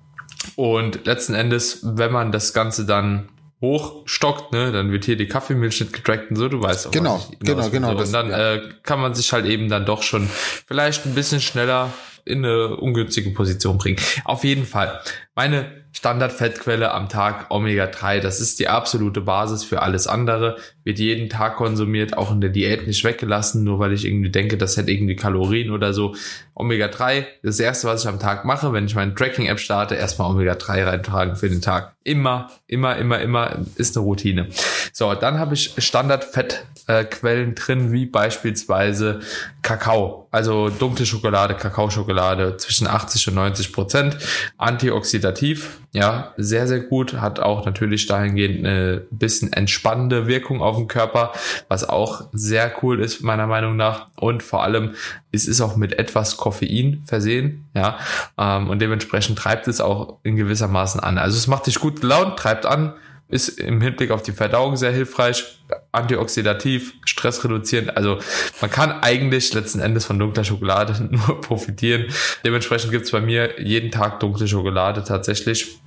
und 0.56 1.06
letzten 1.06 1.34
Endes, 1.34 1.80
wenn 1.84 2.12
man 2.12 2.32
das 2.32 2.54
Ganze 2.54 2.86
dann 2.86 3.30
hochstockt, 3.62 4.54
ne, 4.54 4.72
dann 4.72 4.92
wird 4.92 5.06
hier 5.06 5.16
die 5.16 5.28
Kaffeemilch 5.28 5.80
nicht 5.82 5.94
getrackt 5.94 6.32
und 6.32 6.36
so, 6.36 6.50
du 6.50 6.62
weißt 6.62 6.88
auch. 6.88 6.92
Genau, 6.92 7.24
genau, 7.40 7.70
genau. 7.70 7.92
So. 7.92 8.04
Und 8.04 8.14
dann 8.14 8.30
ja. 8.30 8.54
äh, 8.56 8.70
kann 8.84 9.00
man 9.00 9.14
sich 9.14 9.32
halt 9.34 9.46
eben 9.46 9.70
dann 9.70 9.86
doch 9.86 10.02
schon 10.02 10.28
vielleicht 10.28 11.06
ein 11.06 11.14
bisschen 11.14 11.42
schneller 11.42 11.94
in 12.26 12.44
eine 12.44 12.76
ungünstige 12.76 13.32
Position 13.32 13.78
bringen. 13.78 13.98
Auf 14.26 14.44
jeden 14.44 14.66
Fall. 14.66 15.00
Meine 15.36 15.81
Standardfettquelle 15.94 16.92
am 16.92 17.10
Tag 17.10 17.48
Omega-3. 17.50 18.22
Das 18.22 18.40
ist 18.40 18.60
die 18.60 18.70
absolute 18.70 19.22
Basis 19.22 19.64
für 19.64 19.82
alles 19.82 20.08
andere. 20.08 20.58
Wird 20.84 21.00
jeden 21.00 21.30
Tag 21.30 21.58
konsumiert, 21.58 22.18
auch 22.18 22.32
in 22.32 22.42
der 22.42 22.50
Diät 22.50 22.88
nicht 22.88 23.04
weggelassen, 23.04 23.64
nur 23.64 23.80
weil 23.80 23.92
ich 23.92 24.06
irgendwie 24.06 24.30
denke, 24.30 24.58
das 24.58 24.78
hätte 24.78 24.92
irgendwie 24.92 25.16
Kalorien 25.16 25.72
oder 25.72 25.94
so. 25.94 26.16
Omega-3, 26.56 27.26
das 27.44 27.60
erste, 27.60 27.88
was 27.88 28.04
ich 28.04 28.10
am 28.10 28.20
Tag 28.20 28.46
mache, 28.46 28.72
wenn 28.72 28.86
ich 28.86 28.96
meine 28.96 29.14
Tracking-App 29.14 29.60
starte, 29.60 29.96
erstmal 29.96 30.32
Omega-3 30.32 30.86
reintragen 30.86 31.36
für 31.36 31.50
den 31.50 31.62
Tag. 31.62 31.94
Immer, 32.04 32.50
immer, 32.68 32.96
immer, 32.98 33.20
immer 33.20 33.60
ist 33.76 33.98
eine 33.98 34.06
Routine. 34.06 34.48
So, 34.94 35.14
dann 35.14 35.40
habe 35.40 35.54
ich 35.54 35.74
Standardfettquellen 35.78 37.56
drin, 37.56 37.92
wie 37.92 38.06
beispielsweise 38.06 39.20
Kakao, 39.62 40.28
also 40.32 40.70
dunkle 40.70 41.06
Schokolade, 41.06 41.56
Kakaoschokolade 41.56 42.58
zwischen 42.58 42.88
80 42.88 43.28
und 43.30 43.36
90 43.36 43.74
Prozent, 43.74 44.18
antioxidativ, 44.58 45.81
ja, 45.94 46.34
sehr, 46.38 46.68
sehr 46.68 46.80
gut. 46.80 47.20
Hat 47.20 47.40
auch 47.40 47.66
natürlich 47.66 48.08
dahingehend 48.08 48.66
eine 48.66 49.02
bisschen 49.12 49.52
entspannende 49.52 50.26
Wirkung 50.26 50.62
auf 50.62 50.78
den 50.78 50.88
Körper, 50.88 51.34
was 51.68 51.88
auch 51.88 52.30
sehr 52.32 52.72
cool 52.82 53.02
ist, 53.02 53.22
meiner 53.22 53.46
Meinung 53.46 53.76
nach. 53.76 54.08
Und 54.16 54.42
vor 54.42 54.64
allem, 54.64 54.96
es 55.34 55.48
ist 55.48 55.60
auch 55.60 55.76
mit 55.76 56.00
etwas 56.00 56.38
Koffein 56.38 57.04
versehen, 57.06 57.66
ja. 57.76 58.00
Ähm, 58.38 58.70
und 58.70 58.80
dementsprechend 58.80 59.38
treibt 59.38 59.68
es 59.68 59.82
auch 59.82 60.20
in 60.24 60.38
gewissermaßen 60.38 61.02
an. 61.02 61.18
Also 61.18 61.38
es 61.38 61.48
macht 61.48 61.68
dich 61.68 61.80
gut 61.80 62.00
gelaunt, 62.00 62.38
treibt 62.38 62.66
an, 62.66 62.94
ist 63.28 63.60
im 63.60 63.82
Hinblick 63.82 64.12
auf 64.12 64.24
die 64.24 64.34
Verdauung 64.34 64.78
sehr 64.78 64.92
hilfreich, 64.92 65.60
antioxidativ, 65.92 66.94
stressreduzierend. 67.06 67.98
Also 67.98 68.20
man 68.62 68.70
kann 68.70 68.92
eigentlich 68.92 69.54
letzten 69.54 69.80
Endes 69.80 70.06
von 70.06 70.20
dunkler 70.20 70.44
Schokolade 70.44 71.04
nur 71.10 71.42
profitieren. 71.42 72.06
Dementsprechend 72.46 72.92
gibt's 72.92 73.12
bei 73.12 73.22
mir 73.22 73.62
jeden 73.62 73.92
Tag 73.92 74.20
dunkle 74.20 74.48
Schokolade 74.48 75.04
tatsächlich. 75.04 75.81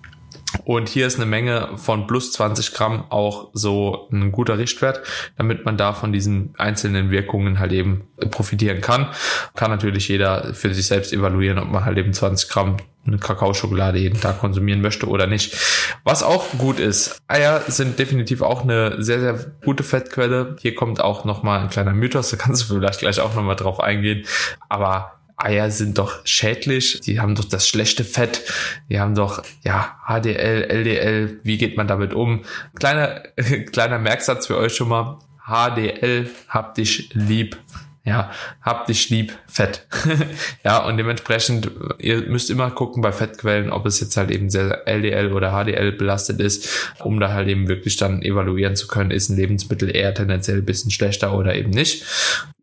Und 0.64 0.88
hier 0.88 1.07
ist 1.07 1.17
eine 1.17 1.27
Menge 1.27 1.71
von 1.77 2.07
plus 2.07 2.33
20 2.33 2.73
Gramm 2.73 3.05
auch 3.11 3.51
so 3.53 4.09
ein 4.12 4.33
guter 4.33 4.59
Richtwert, 4.59 5.03
damit 5.37 5.64
man 5.64 5.77
da 5.77 5.93
von 5.93 6.12
diesen 6.12 6.55
einzelnen 6.59 7.11
Wirkungen 7.11 7.59
halt 7.59 7.73
eben 7.73 8.09
profitieren 8.31 8.81
kann. 8.81 9.09
Kann 9.55 9.71
natürlich 9.71 10.09
jeder 10.09 10.55
für 10.55 10.73
sich 10.73 10.87
selbst 10.87 11.12
evaluieren, 11.12 11.59
ob 11.59 11.71
man 11.71 11.85
halt 11.85 11.99
eben 11.99 12.12
20 12.12 12.49
Gramm 12.49 12.77
eine 13.07 13.19
Kakaoschokolade 13.19 13.99
jeden 13.99 14.21
Tag 14.21 14.40
konsumieren 14.40 14.81
möchte 14.81 15.07
oder 15.09 15.27
nicht. 15.27 15.57
Was 16.05 16.23
auch 16.23 16.47
gut 16.57 16.79
ist, 16.79 17.21
Eier 17.29 17.62
sind 17.67 17.99
definitiv 17.99 18.40
auch 18.40 18.62
eine 18.62 19.03
sehr, 19.03 19.21
sehr 19.21 19.35
gute 19.64 19.83
Fettquelle. 19.83 20.57
Hier 20.61 20.75
kommt 20.75 21.01
auch 21.01 21.25
nochmal 21.25 21.61
ein 21.61 21.69
kleiner 21.69 21.93
Mythos, 21.93 22.31
da 22.31 22.37
kannst 22.37 22.62
du 22.62 22.75
vielleicht 22.75 23.01
gleich 23.01 23.21
auch 23.21 23.35
nochmal 23.35 23.57
drauf 23.57 23.81
eingehen. 23.81 24.25
Aber 24.69 25.12
Eier 25.44 25.70
sind 25.70 25.98
doch 25.98 26.24
schädlich, 26.24 27.00
die 27.00 27.20
haben 27.20 27.35
doch 27.35 27.44
das 27.44 27.68
schlechte 27.68 28.04
Fett, 28.04 28.42
die 28.88 28.98
haben 28.98 29.14
doch, 29.14 29.42
ja, 29.62 29.96
HDL, 30.07 30.64
LDL, 30.70 31.40
wie 31.42 31.59
geht 31.59 31.76
man 31.76 31.87
damit 31.87 32.14
um? 32.14 32.44
Kleiner, 32.78 33.22
kleiner 33.72 33.98
Merksatz 33.98 34.46
für 34.46 34.57
euch 34.57 34.74
schon 34.74 34.88
mal, 34.88 35.18
HDL, 35.46 36.30
hab 36.48 36.74
dich 36.74 37.11
lieb. 37.12 37.59
Ja, 38.07 38.30
hab 38.61 38.87
dich 38.87 39.09
lieb, 39.09 39.33
Fett. 39.46 39.87
ja, 40.64 40.85
und 40.85 40.98
dementsprechend, 40.98 41.70
ihr 41.98 42.20
müsst 42.28 42.50
immer 42.50 42.70
gucken 42.70 43.00
bei 43.00 43.12
Fettquellen, 43.12 43.70
ob 43.70 43.87
es 43.87 43.98
jetzt 43.98 44.18
halt 44.18 44.30
eben 44.30 44.50
sehr 44.50 44.87
LDL 44.87 45.33
oder 45.33 45.52
HDL 45.52 45.92
belastet 45.92 46.38
ist, 46.38 46.92
um 47.02 47.18
da 47.18 47.33
halt 47.33 47.48
eben 47.48 47.66
wirklich 47.66 47.96
dann 47.96 48.20
evaluieren 48.20 48.76
zu 48.76 48.88
können, 48.88 49.11
ist 49.11 49.30
ein 49.30 49.37
Lebensmittel 49.37 49.94
eher 49.94 50.12
tendenziell 50.12 50.59
ein 50.59 50.66
bisschen 50.66 50.90
schlechter 50.90 51.35
oder 51.35 51.54
eben 51.54 51.70
nicht. 51.70 52.04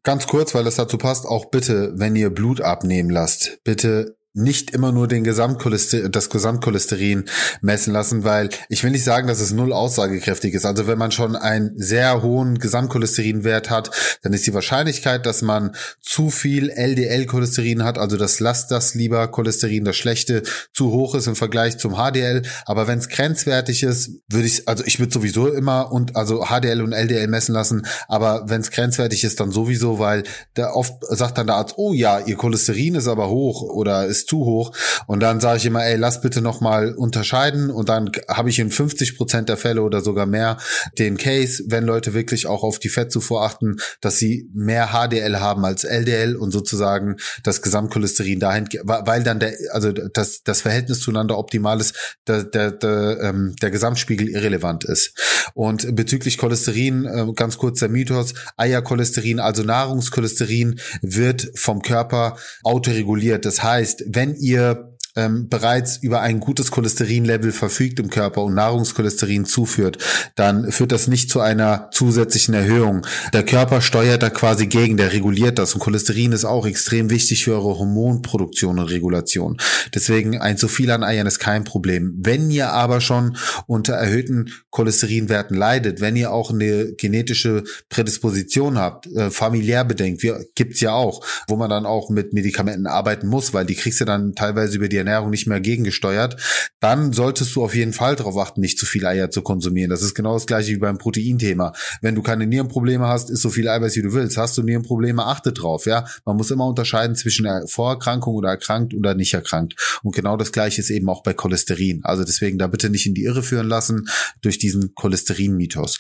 Ganz 0.03 0.25
kurz, 0.25 0.55
weil 0.55 0.63
das 0.63 0.75
dazu 0.75 0.97
passt, 0.97 1.25
auch 1.25 1.45
bitte, 1.51 1.93
wenn 1.95 2.15
ihr 2.15 2.31
Blut 2.31 2.61
abnehmen 2.61 3.09
lasst, 3.09 3.59
bitte 3.63 4.17
nicht 4.33 4.71
immer 4.71 4.91
nur 4.93 5.07
den 5.07 5.23
Gesamtcholester 5.23 6.07
das 6.07 6.29
Gesamtcholesterin 6.29 7.25
messen 7.61 7.91
lassen, 7.91 8.23
weil 8.23 8.49
ich 8.69 8.83
will 8.83 8.91
nicht 8.91 9.03
sagen, 9.03 9.27
dass 9.27 9.41
es 9.41 9.51
null 9.51 9.73
aussagekräftig 9.73 10.53
ist. 10.53 10.65
Also 10.65 10.87
wenn 10.87 10.97
man 10.97 11.11
schon 11.11 11.35
einen 11.35 11.73
sehr 11.75 12.21
hohen 12.21 12.57
Gesamtcholesterinwert 12.59 13.69
hat, 13.69 13.91
dann 14.21 14.31
ist 14.31 14.47
die 14.47 14.53
Wahrscheinlichkeit, 14.53 15.25
dass 15.25 15.41
man 15.41 15.75
zu 15.99 16.29
viel 16.29 16.69
LDL-Cholesterin 16.69 17.83
hat, 17.83 17.97
also 17.97 18.15
das 18.15 18.39
lasst 18.39 18.71
das 18.71 18.95
lieber 18.95 19.27
Cholesterin, 19.27 19.83
das 19.83 19.97
schlechte, 19.97 20.43
zu 20.73 20.91
hoch 20.91 21.13
ist 21.15 21.27
im 21.27 21.35
Vergleich 21.35 21.77
zum 21.77 21.95
HDL. 21.95 22.43
Aber 22.65 22.87
wenn 22.87 22.99
es 22.99 23.09
grenzwertig 23.09 23.83
ist, 23.83 24.11
würde 24.29 24.47
ich, 24.47 24.67
also 24.67 24.85
ich 24.85 24.99
würde 24.99 25.13
sowieso 25.13 25.47
immer 25.47 25.91
und 25.91 26.15
also 26.15 26.45
HDL 26.45 26.81
und 26.81 26.93
LDL 26.93 27.27
messen 27.27 27.53
lassen. 27.53 27.85
Aber 28.07 28.45
wenn 28.47 28.61
es 28.61 28.71
grenzwertig 28.71 29.25
ist, 29.25 29.41
dann 29.41 29.51
sowieso, 29.51 29.99
weil 29.99 30.23
da 30.53 30.71
oft 30.71 30.93
sagt 31.09 31.37
dann 31.37 31.47
der 31.47 31.57
Arzt, 31.57 31.73
oh 31.77 31.91
ja, 31.91 32.19
ihr 32.19 32.37
Cholesterin 32.37 32.95
ist 32.95 33.07
aber 33.07 33.29
hoch 33.29 33.61
oder 33.61 34.05
ist 34.05 34.20
ist 34.21 34.29
zu 34.29 34.45
hoch. 34.45 34.71
Und 35.07 35.21
dann 35.21 35.39
sage 35.39 35.57
ich 35.57 35.65
immer, 35.65 35.84
ey, 35.84 35.97
lass 35.97 36.21
bitte 36.21 36.41
nochmal 36.41 36.93
unterscheiden 36.93 37.69
und 37.69 37.89
dann 37.89 38.12
habe 38.27 38.49
ich 38.49 38.60
in 38.60 38.71
50 38.71 39.17
Prozent 39.17 39.49
der 39.49 39.57
Fälle 39.57 39.81
oder 39.81 40.01
sogar 40.01 40.25
mehr 40.25 40.57
den 40.97 41.17
Case, 41.17 41.63
wenn 41.67 41.84
Leute 41.84 42.13
wirklich 42.13 42.47
auch 42.47 42.63
auf 42.63 42.79
die 42.79 42.89
Fettzufuhr 42.89 43.43
achten, 43.43 43.77
dass 44.01 44.17
sie 44.17 44.49
mehr 44.53 44.89
HDL 44.91 45.39
haben 45.39 45.65
als 45.65 45.84
LDL 45.84 46.36
und 46.36 46.51
sozusagen 46.51 47.17
das 47.43 47.62
Gesamtcholesterin 47.62 48.39
dahin, 48.39 48.67
weil 48.84 49.23
dann 49.23 49.39
der, 49.39 49.53
also 49.71 49.91
das, 49.91 50.43
das 50.43 50.62
Verhältnis 50.62 51.01
zueinander 51.01 51.38
optimal 51.38 51.79
ist, 51.79 52.17
der, 52.27 52.43
der, 52.43 52.71
der, 52.71 53.19
ähm, 53.21 53.55
der 53.62 53.71
Gesamtspiegel 53.71 54.29
irrelevant 54.29 54.84
ist. 54.84 55.17
Und 55.53 55.95
bezüglich 55.95 56.38
Cholesterin, 56.38 57.05
äh, 57.05 57.25
ganz 57.36 57.57
kurz 57.57 57.79
der 57.79 57.89
Mythos, 57.89 58.34
Eiercholesterin, 58.57 59.39
also 59.39 59.63
Nahrungscholesterin, 59.63 60.79
wird 61.01 61.51
vom 61.55 61.81
Körper 61.81 62.38
autoreguliert. 62.63 63.45
Das 63.45 63.63
heißt, 63.63 64.11
wenn 64.13 64.36
ihr 64.36 64.90
ähm, 65.15 65.50
bereits 65.50 65.97
über 65.97 66.21
ein 66.21 66.39
gutes 66.39 66.71
Cholesterinlevel 66.71 67.52
verfügt 67.52 68.00
im 68.00 68.10
Körper 68.10 68.43
und 68.43 68.54
Nahrungscholesterin 68.54 69.45
zuführt, 69.45 69.97
dann 70.36 70.71
führt 70.71 70.91
das 70.91 71.08
nicht 71.08 71.30
zu 71.30 71.41
einer 71.41 71.89
zusätzlichen 71.91 72.54
Erhöhung. 72.54 73.06
Der 73.34 73.43
Körper 73.43 73.82
steuert 73.82 74.24
da 74.24 74.30
quasi 74.30 74.67
gegen, 74.67 74.97
der 74.97 75.13
reguliert 75.13 75.60
das 75.60 75.74
und 75.74 75.80
Cholesterin 75.80 76.32
ist 76.32 76.45
auch 76.45 76.65
extrem 76.65 77.10
wichtig 77.10 77.43
für 77.43 77.54
eure 77.54 77.78
Hormonproduktion 77.80 78.80
und 78.80 78.86
Regulation. 78.86 79.58
Deswegen 79.93 80.39
ein 80.39 80.58
zu 80.58 80.67
viel 80.67 80.91
an 80.91 81.04
Eiern 81.04 81.28
ist 81.28 81.39
kein 81.39 81.63
Problem. 81.63 82.13
Wenn 82.17 82.50
ihr 82.50 82.71
aber 82.71 83.02
schon 83.02 83.38
unter 83.67 83.93
erhöhten 83.93 84.52
Cholesterinwerten 84.69 85.58
leidet, 85.58 86.02
wenn 86.02 86.15
ihr 86.15 86.32
auch 86.32 86.52
eine 86.52 86.93
genetische 86.93 87.63
Prädisposition 87.89 88.78
habt, 88.78 89.08
äh, 89.08 89.30
familiär 89.30 89.84
bedenkt, 89.84 90.24
wir, 90.24 90.45
gibt's 90.56 90.80
ja 90.82 90.93
auch, 90.93 91.26
wo 91.47 91.56
man 91.56 91.69
dann 91.69 91.86
auch 91.86 92.10
mit 92.10 92.34
Medikamenten 92.34 92.88
arbeiten 92.88 93.28
muss, 93.28 93.54
weil 93.54 93.65
die 93.65 93.76
kriegst 93.76 94.00
du 94.00 94.06
dann 94.06 94.34
teilweise 94.36 94.78
über 94.78 94.88
die 94.88 95.00
Ernährung 95.01 95.29
nicht 95.29 95.47
mehr 95.47 95.59
gegengesteuert, 95.59 96.37
dann 96.79 97.13
solltest 97.13 97.55
du 97.55 97.63
auf 97.63 97.75
jeden 97.75 97.93
Fall 97.93 98.15
darauf 98.15 98.37
achten, 98.37 98.61
nicht 98.61 98.79
zu 98.79 98.85
viel 98.85 99.05
Eier 99.05 99.29
zu 99.29 99.41
konsumieren. 99.41 99.89
Das 99.89 100.01
ist 100.01 100.15
genau 100.15 100.33
das 100.33 100.47
gleiche 100.47 100.71
wie 100.71 100.77
beim 100.77 100.97
Proteinthema. 100.97 101.73
Wenn 102.01 102.15
du 102.15 102.21
keine 102.21 102.47
Nierenprobleme 102.47 103.07
hast, 103.07 103.29
ist 103.29 103.41
so 103.41 103.49
viel 103.49 103.67
Eiweiß, 103.67 103.95
wie 103.95 104.01
du 104.01 104.13
willst. 104.13 104.37
Hast 104.37 104.57
du 104.57 104.63
Nierenprobleme, 104.63 105.25
achte 105.25 105.53
drauf, 105.53 105.85
ja. 105.85 106.05
Man 106.25 106.37
muss 106.37 106.51
immer 106.51 106.65
unterscheiden 106.65 107.15
zwischen 107.15 107.47
Vorerkrankung 107.67 108.35
oder 108.35 108.49
erkrankt 108.49 108.93
oder 108.93 109.15
nicht 109.15 109.33
erkrankt. 109.33 109.75
Und 110.03 110.15
genau 110.15 110.37
das 110.37 110.51
gleiche 110.51 110.81
ist 110.81 110.89
eben 110.89 111.09
auch 111.09 111.23
bei 111.23 111.33
Cholesterin. 111.33 112.01
Also 112.03 112.23
deswegen 112.23 112.57
da 112.57 112.67
bitte 112.67 112.89
nicht 112.89 113.05
in 113.05 113.13
die 113.13 113.23
Irre 113.23 113.43
führen 113.43 113.67
lassen 113.67 114.07
durch 114.41 114.57
diesen 114.57 114.95
Cholesterin-Mythos. 114.95 115.97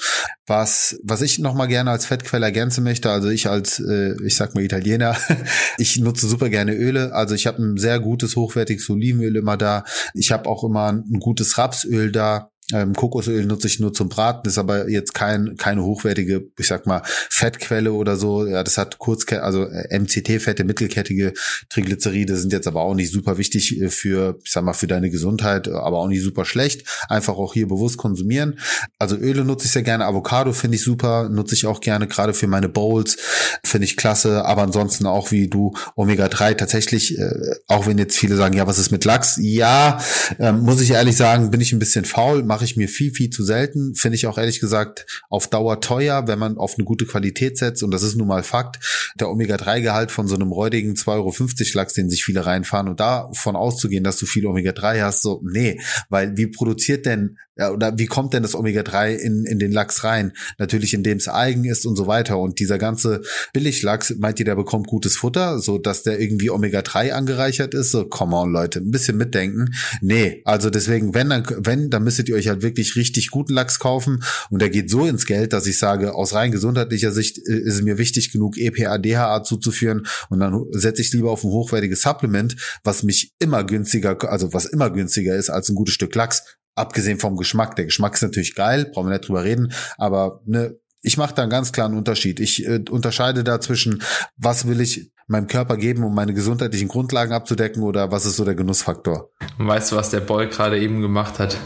Was, 0.47 0.99
was 1.03 1.21
ich 1.21 1.39
nochmal 1.39 1.67
gerne 1.67 1.91
als 1.91 2.05
Fettquelle 2.05 2.45
ergänzen 2.45 2.83
möchte, 2.83 3.09
also 3.09 3.29
ich 3.29 3.47
als, 3.47 3.79
äh, 3.79 4.15
ich 4.23 4.35
sag 4.35 4.55
mal 4.55 4.63
Italiener, 4.63 5.15
ich 5.77 5.97
nutze 5.97 6.27
super 6.27 6.49
gerne 6.49 6.73
Öle. 6.73 7.13
Also 7.13 7.35
ich 7.35 7.47
habe 7.47 7.61
ein 7.61 7.77
sehr 7.77 7.99
gutes, 7.99 8.35
hochwertiges 8.35 8.85
Olivenöl 8.91 9.35
immer 9.37 9.57
da. 9.57 9.83
Ich 10.13 10.31
habe 10.31 10.49
auch 10.49 10.63
immer 10.63 10.91
ein 10.91 11.19
gutes 11.19 11.57
Rapsöl 11.57 12.11
da. 12.11 12.50
Ähm, 12.73 12.93
Kokosöl 12.93 13.45
nutze 13.45 13.67
ich 13.67 13.79
nur 13.79 13.93
zum 13.93 14.09
Braten, 14.09 14.47
ist 14.47 14.57
aber 14.57 14.89
jetzt 14.89 15.13
kein, 15.13 15.55
keine 15.57 15.83
hochwertige, 15.83 16.47
ich 16.57 16.67
sag 16.67 16.85
mal, 16.85 17.01
Fettquelle 17.29 17.93
oder 17.93 18.15
so. 18.15 18.45
Ja, 18.45 18.63
das 18.63 18.77
hat 18.77 18.97
Kurzkette, 18.97 19.43
also 19.43 19.65
äh, 19.65 19.97
MCT-Fette, 19.97 20.63
mittelkettige 20.63 21.33
Triglyceride 21.69 22.35
sind 22.35 22.53
jetzt 22.53 22.67
aber 22.67 22.81
auch 22.81 22.93
nicht 22.93 23.11
super 23.11 23.37
wichtig 23.37 23.79
äh, 23.81 23.89
für, 23.89 24.39
ich 24.43 24.51
sag 24.51 24.63
mal, 24.63 24.73
für 24.73 24.87
deine 24.87 25.09
Gesundheit, 25.09 25.67
aber 25.67 25.99
auch 25.99 26.07
nicht 26.07 26.23
super 26.23 26.45
schlecht. 26.45 26.87
Einfach 27.09 27.35
auch 27.35 27.53
hier 27.53 27.67
bewusst 27.67 27.97
konsumieren. 27.97 28.59
Also 28.99 29.15
Öle 29.15 29.43
nutze 29.43 29.65
ich 29.65 29.71
sehr 29.71 29.83
gerne. 29.83 30.05
Avocado 30.05 30.53
finde 30.53 30.75
ich 30.75 30.83
super, 30.83 31.29
nutze 31.29 31.55
ich 31.55 31.65
auch 31.65 31.81
gerne, 31.81 32.07
gerade 32.07 32.33
für 32.33 32.47
meine 32.47 32.69
Bowls. 32.69 33.17
Finde 33.63 33.85
ich 33.85 33.97
klasse. 33.97 34.45
Aber 34.45 34.63
ansonsten 34.63 35.05
auch 35.05 35.31
wie 35.31 35.47
du 35.47 35.73
Omega-3 35.95 36.55
tatsächlich, 36.55 37.17
äh, 37.17 37.31
auch 37.67 37.87
wenn 37.87 37.97
jetzt 37.97 38.17
viele 38.17 38.35
sagen, 38.35 38.55
ja, 38.55 38.67
was 38.67 38.79
ist 38.79 38.91
mit 38.91 39.05
Lachs? 39.05 39.37
Ja, 39.41 39.99
ähm, 40.39 40.61
muss 40.61 40.81
ich 40.81 40.91
ehrlich 40.91 41.15
sagen, 41.15 41.51
bin 41.51 41.61
ich 41.61 41.71
ein 41.71 41.79
bisschen 41.79 42.05
faul, 42.05 42.43
mache 42.43 42.60
mache 42.61 42.65
ich 42.69 42.77
mir 42.77 42.87
viel, 42.87 43.11
viel 43.11 43.31
zu 43.31 43.43
selten. 43.43 43.95
Finde 43.95 44.15
ich 44.15 44.27
auch 44.27 44.37
ehrlich 44.37 44.59
gesagt 44.59 45.23
auf 45.29 45.47
Dauer 45.47 45.81
teuer, 45.81 46.27
wenn 46.27 46.37
man 46.37 46.59
auf 46.59 46.75
eine 46.77 46.85
gute 46.85 47.07
Qualität 47.07 47.57
setzt. 47.57 47.81
Und 47.81 47.89
das 47.89 48.03
ist 48.03 48.15
nun 48.15 48.27
mal 48.27 48.43
Fakt. 48.43 49.11
Der 49.19 49.31
Omega-3-Gehalt 49.31 50.11
von 50.11 50.27
so 50.27 50.35
einem 50.35 50.51
räudigen 50.51 50.93
2,50 50.93 51.07
Euro 51.07 51.33
Lachs, 51.73 51.93
den 51.93 52.11
sich 52.11 52.23
viele 52.23 52.45
reinfahren 52.45 52.87
und 52.87 52.99
davon 52.99 53.55
auszugehen, 53.55 54.03
dass 54.03 54.17
du 54.17 54.27
viel 54.27 54.45
Omega-3 54.45 55.01
hast, 55.01 55.23
so, 55.23 55.41
nee. 55.43 55.81
Weil 56.09 56.37
wie 56.37 56.47
produziert 56.47 57.07
denn 57.07 57.39
ja, 57.61 57.69
oder 57.69 57.95
wie 57.99 58.07
kommt 58.07 58.33
denn 58.33 58.41
das 58.41 58.55
Omega-3 58.55 59.13
in, 59.13 59.45
in 59.45 59.59
den 59.59 59.71
Lachs 59.71 60.03
rein? 60.03 60.33
Natürlich, 60.57 60.95
indem 60.95 61.19
es 61.19 61.27
Algen 61.27 61.63
ist 61.63 61.85
und 61.85 61.95
so 61.95 62.07
weiter. 62.07 62.39
Und 62.39 62.59
dieser 62.59 62.79
ganze 62.79 63.21
Billiglachs, 63.53 64.15
meint 64.17 64.39
ihr, 64.39 64.45
der 64.45 64.55
bekommt 64.55 64.87
gutes 64.87 65.15
Futter, 65.15 65.59
so 65.59 65.77
dass 65.77 66.01
der 66.01 66.19
irgendwie 66.19 66.49
Omega-3 66.49 67.11
angereichert 67.11 67.75
ist? 67.75 67.91
So, 67.91 68.05
come 68.05 68.35
on, 68.35 68.51
Leute, 68.51 68.79
ein 68.79 68.89
bisschen 68.89 69.15
mitdenken. 69.15 69.69
Nee, 70.01 70.41
also 70.43 70.71
deswegen, 70.71 71.13
wenn, 71.13 71.29
dann, 71.29 71.45
wenn, 71.59 71.91
dann 71.91 72.03
müsstet 72.03 72.29
ihr 72.29 72.35
euch 72.35 72.47
halt 72.47 72.63
wirklich 72.63 72.95
richtig 72.95 73.29
guten 73.29 73.53
Lachs 73.53 73.77
kaufen. 73.77 74.23
Und 74.49 74.59
der 74.59 74.71
geht 74.71 74.89
so 74.89 75.05
ins 75.05 75.27
Geld, 75.27 75.53
dass 75.53 75.67
ich 75.67 75.77
sage, 75.77 76.15
aus 76.15 76.33
rein 76.33 76.51
gesundheitlicher 76.51 77.11
Sicht 77.11 77.37
äh, 77.47 77.59
ist 77.59 77.75
es 77.75 77.81
mir 77.83 77.99
wichtig 77.99 78.31
genug, 78.31 78.57
EPA, 78.57 78.97
DHA 78.97 79.43
zuzuführen. 79.43 80.07
Und 80.31 80.39
dann 80.39 80.65
setze 80.71 81.03
ich 81.03 81.13
lieber 81.13 81.29
auf 81.29 81.43
ein 81.43 81.51
hochwertiges 81.51 82.01
Supplement, 82.01 82.55
was 82.83 83.03
mich 83.03 83.35
immer 83.37 83.63
günstiger, 83.63 84.17
also 84.31 84.51
was 84.51 84.65
immer 84.65 84.89
günstiger 84.89 85.35
ist 85.35 85.51
als 85.51 85.69
ein 85.69 85.75
gutes 85.75 85.93
Stück 85.93 86.15
Lachs. 86.15 86.41
Abgesehen 86.75 87.19
vom 87.19 87.35
Geschmack. 87.37 87.75
Der 87.75 87.85
Geschmack 87.85 88.13
ist 88.13 88.21
natürlich 88.21 88.55
geil, 88.55 88.89
brauchen 88.93 89.07
wir 89.07 89.17
nicht 89.17 89.27
drüber 89.27 89.43
reden, 89.43 89.73
aber 89.97 90.41
ne, 90.45 90.75
ich 91.01 91.17
mache 91.17 91.33
da 91.33 91.41
einen 91.41 91.51
ganz 91.51 91.71
klaren 91.71 91.97
Unterschied. 91.97 92.39
Ich 92.39 92.65
äh, 92.65 92.83
unterscheide 92.89 93.43
da 93.43 93.59
zwischen, 93.59 94.03
was 94.37 94.67
will 94.67 94.81
ich 94.81 95.11
meinem 95.27 95.47
Körper 95.47 95.77
geben, 95.77 96.03
um 96.03 96.13
meine 96.13 96.33
gesundheitlichen 96.33 96.87
Grundlagen 96.87 97.33
abzudecken 97.33 97.83
oder 97.83 98.11
was 98.11 98.25
ist 98.25 98.35
so 98.35 98.45
der 98.45 98.55
Genussfaktor? 98.55 99.29
Weißt 99.57 99.91
du, 99.91 99.95
was 99.95 100.09
der 100.09 100.19
Boy 100.19 100.47
gerade 100.47 100.79
eben 100.79 101.01
gemacht 101.01 101.39
hat? 101.39 101.57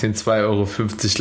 Den 0.00 0.14
2,50 0.14 0.42
Euro 0.42 0.68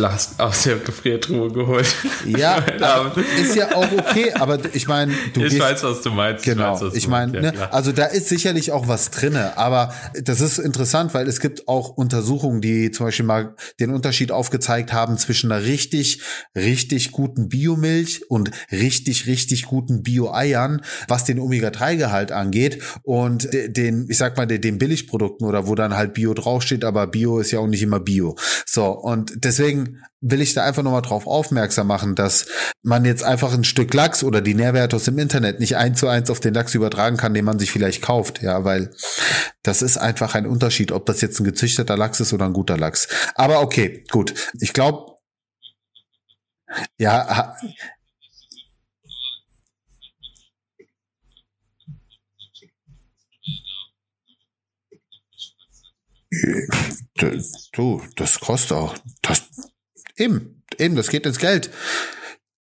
Last 0.01 0.39
aus 0.39 0.63
der 0.63 0.77
Gefriertruhe 0.77 1.51
geholt. 1.51 1.87
Ja, 2.25 2.57
ist 3.41 3.55
ja 3.55 3.75
auch 3.75 3.91
okay, 3.91 4.33
aber 4.33 4.59
ich 4.73 4.87
meine, 4.87 5.13
du 5.33 5.41
Ich 5.41 5.49
gehst, 5.51 5.61
weiß, 5.61 5.83
was 5.83 6.01
du 6.01 6.11
meinst. 6.11 6.45
Genau, 6.45 6.75
ich, 6.75 6.81
weiß, 6.81 6.95
ich 6.95 7.07
meine, 7.07 7.41
ne, 7.41 7.73
also 7.73 7.91
da 7.91 8.05
ist 8.05 8.29
sicherlich 8.29 8.71
auch 8.71 8.87
was 8.87 9.11
drinne, 9.11 9.57
aber 9.57 9.93
das 10.21 10.41
ist 10.41 10.59
interessant, 10.59 11.13
weil 11.13 11.27
es 11.27 11.39
gibt 11.39 11.67
auch 11.67 11.89
Untersuchungen, 11.89 12.61
die 12.61 12.91
zum 12.91 13.05
Beispiel 13.05 13.25
mal 13.25 13.55
den 13.79 13.91
Unterschied 13.91 14.31
aufgezeigt 14.31 14.93
haben 14.93 15.17
zwischen 15.17 15.51
einer 15.51 15.63
richtig, 15.63 16.21
richtig 16.55 17.11
guten 17.11 17.49
Biomilch 17.49 18.29
und 18.29 18.51
richtig, 18.71 19.27
richtig 19.27 19.65
guten 19.65 20.03
Bio-Eiern, 20.03 20.81
was 21.07 21.25
den 21.25 21.39
Omega-3-Gehalt 21.39 22.31
angeht 22.31 22.81
und 23.03 23.49
den, 23.51 24.07
ich 24.09 24.17
sag 24.17 24.37
mal, 24.37 24.45
den 24.45 24.77
Billigprodukten 24.77 25.47
oder 25.47 25.67
wo 25.67 25.75
dann 25.75 25.95
halt 25.95 26.13
Bio 26.13 26.33
draufsteht, 26.33 26.83
aber 26.83 27.07
Bio 27.07 27.39
ist 27.39 27.51
ja 27.51 27.59
auch 27.59 27.67
nicht 27.67 27.83
immer 27.83 27.99
Bio. 27.99 28.35
So, 28.65 28.87
und 28.91 29.33
deswegen 29.43 30.01
will 30.21 30.41
ich 30.41 30.53
da 30.53 30.63
einfach 30.63 30.83
nochmal 30.83 31.01
drauf 31.01 31.27
aufmerksam 31.27 31.87
machen, 31.87 32.15
dass 32.15 32.47
man 32.81 33.05
jetzt 33.05 33.23
einfach 33.23 33.53
ein 33.53 33.63
Stück 33.63 33.93
Lachs 33.93 34.23
oder 34.23 34.41
die 34.41 34.53
Nährwerte 34.53 34.95
aus 34.95 35.05
dem 35.05 35.17
Internet 35.19 35.59
nicht 35.59 35.75
eins 35.77 35.99
zu 35.99 36.07
eins 36.07 36.29
auf 36.29 36.39
den 36.39 36.53
Lachs 36.53 36.73
übertragen 36.75 37.17
kann, 37.17 37.33
den 37.33 37.45
man 37.45 37.59
sich 37.59 37.71
vielleicht 37.71 38.01
kauft, 38.01 38.41
ja, 38.41 38.63
weil 38.63 38.91
das 39.63 39.81
ist 39.81 39.97
einfach 39.97 40.35
ein 40.35 40.45
Unterschied, 40.47 40.91
ob 40.91 41.05
das 41.05 41.21
jetzt 41.21 41.39
ein 41.39 41.45
gezüchteter 41.45 41.97
Lachs 41.97 42.19
ist 42.19 42.33
oder 42.33 42.45
ein 42.45 42.53
guter 42.53 42.77
Lachs. 42.77 43.07
Aber 43.35 43.61
okay, 43.61 44.05
gut. 44.11 44.33
Ich 44.59 44.73
glaube, 44.73 45.13
ja, 46.97 47.55
Du, 57.73 58.01
das 58.15 58.39
kostet 58.39 58.73
auch. 58.73 58.95
Das, 59.21 59.43
eben, 60.17 60.63
eben, 60.77 60.95
das 60.95 61.09
geht 61.09 61.25
ins 61.25 61.37
Geld. 61.37 61.69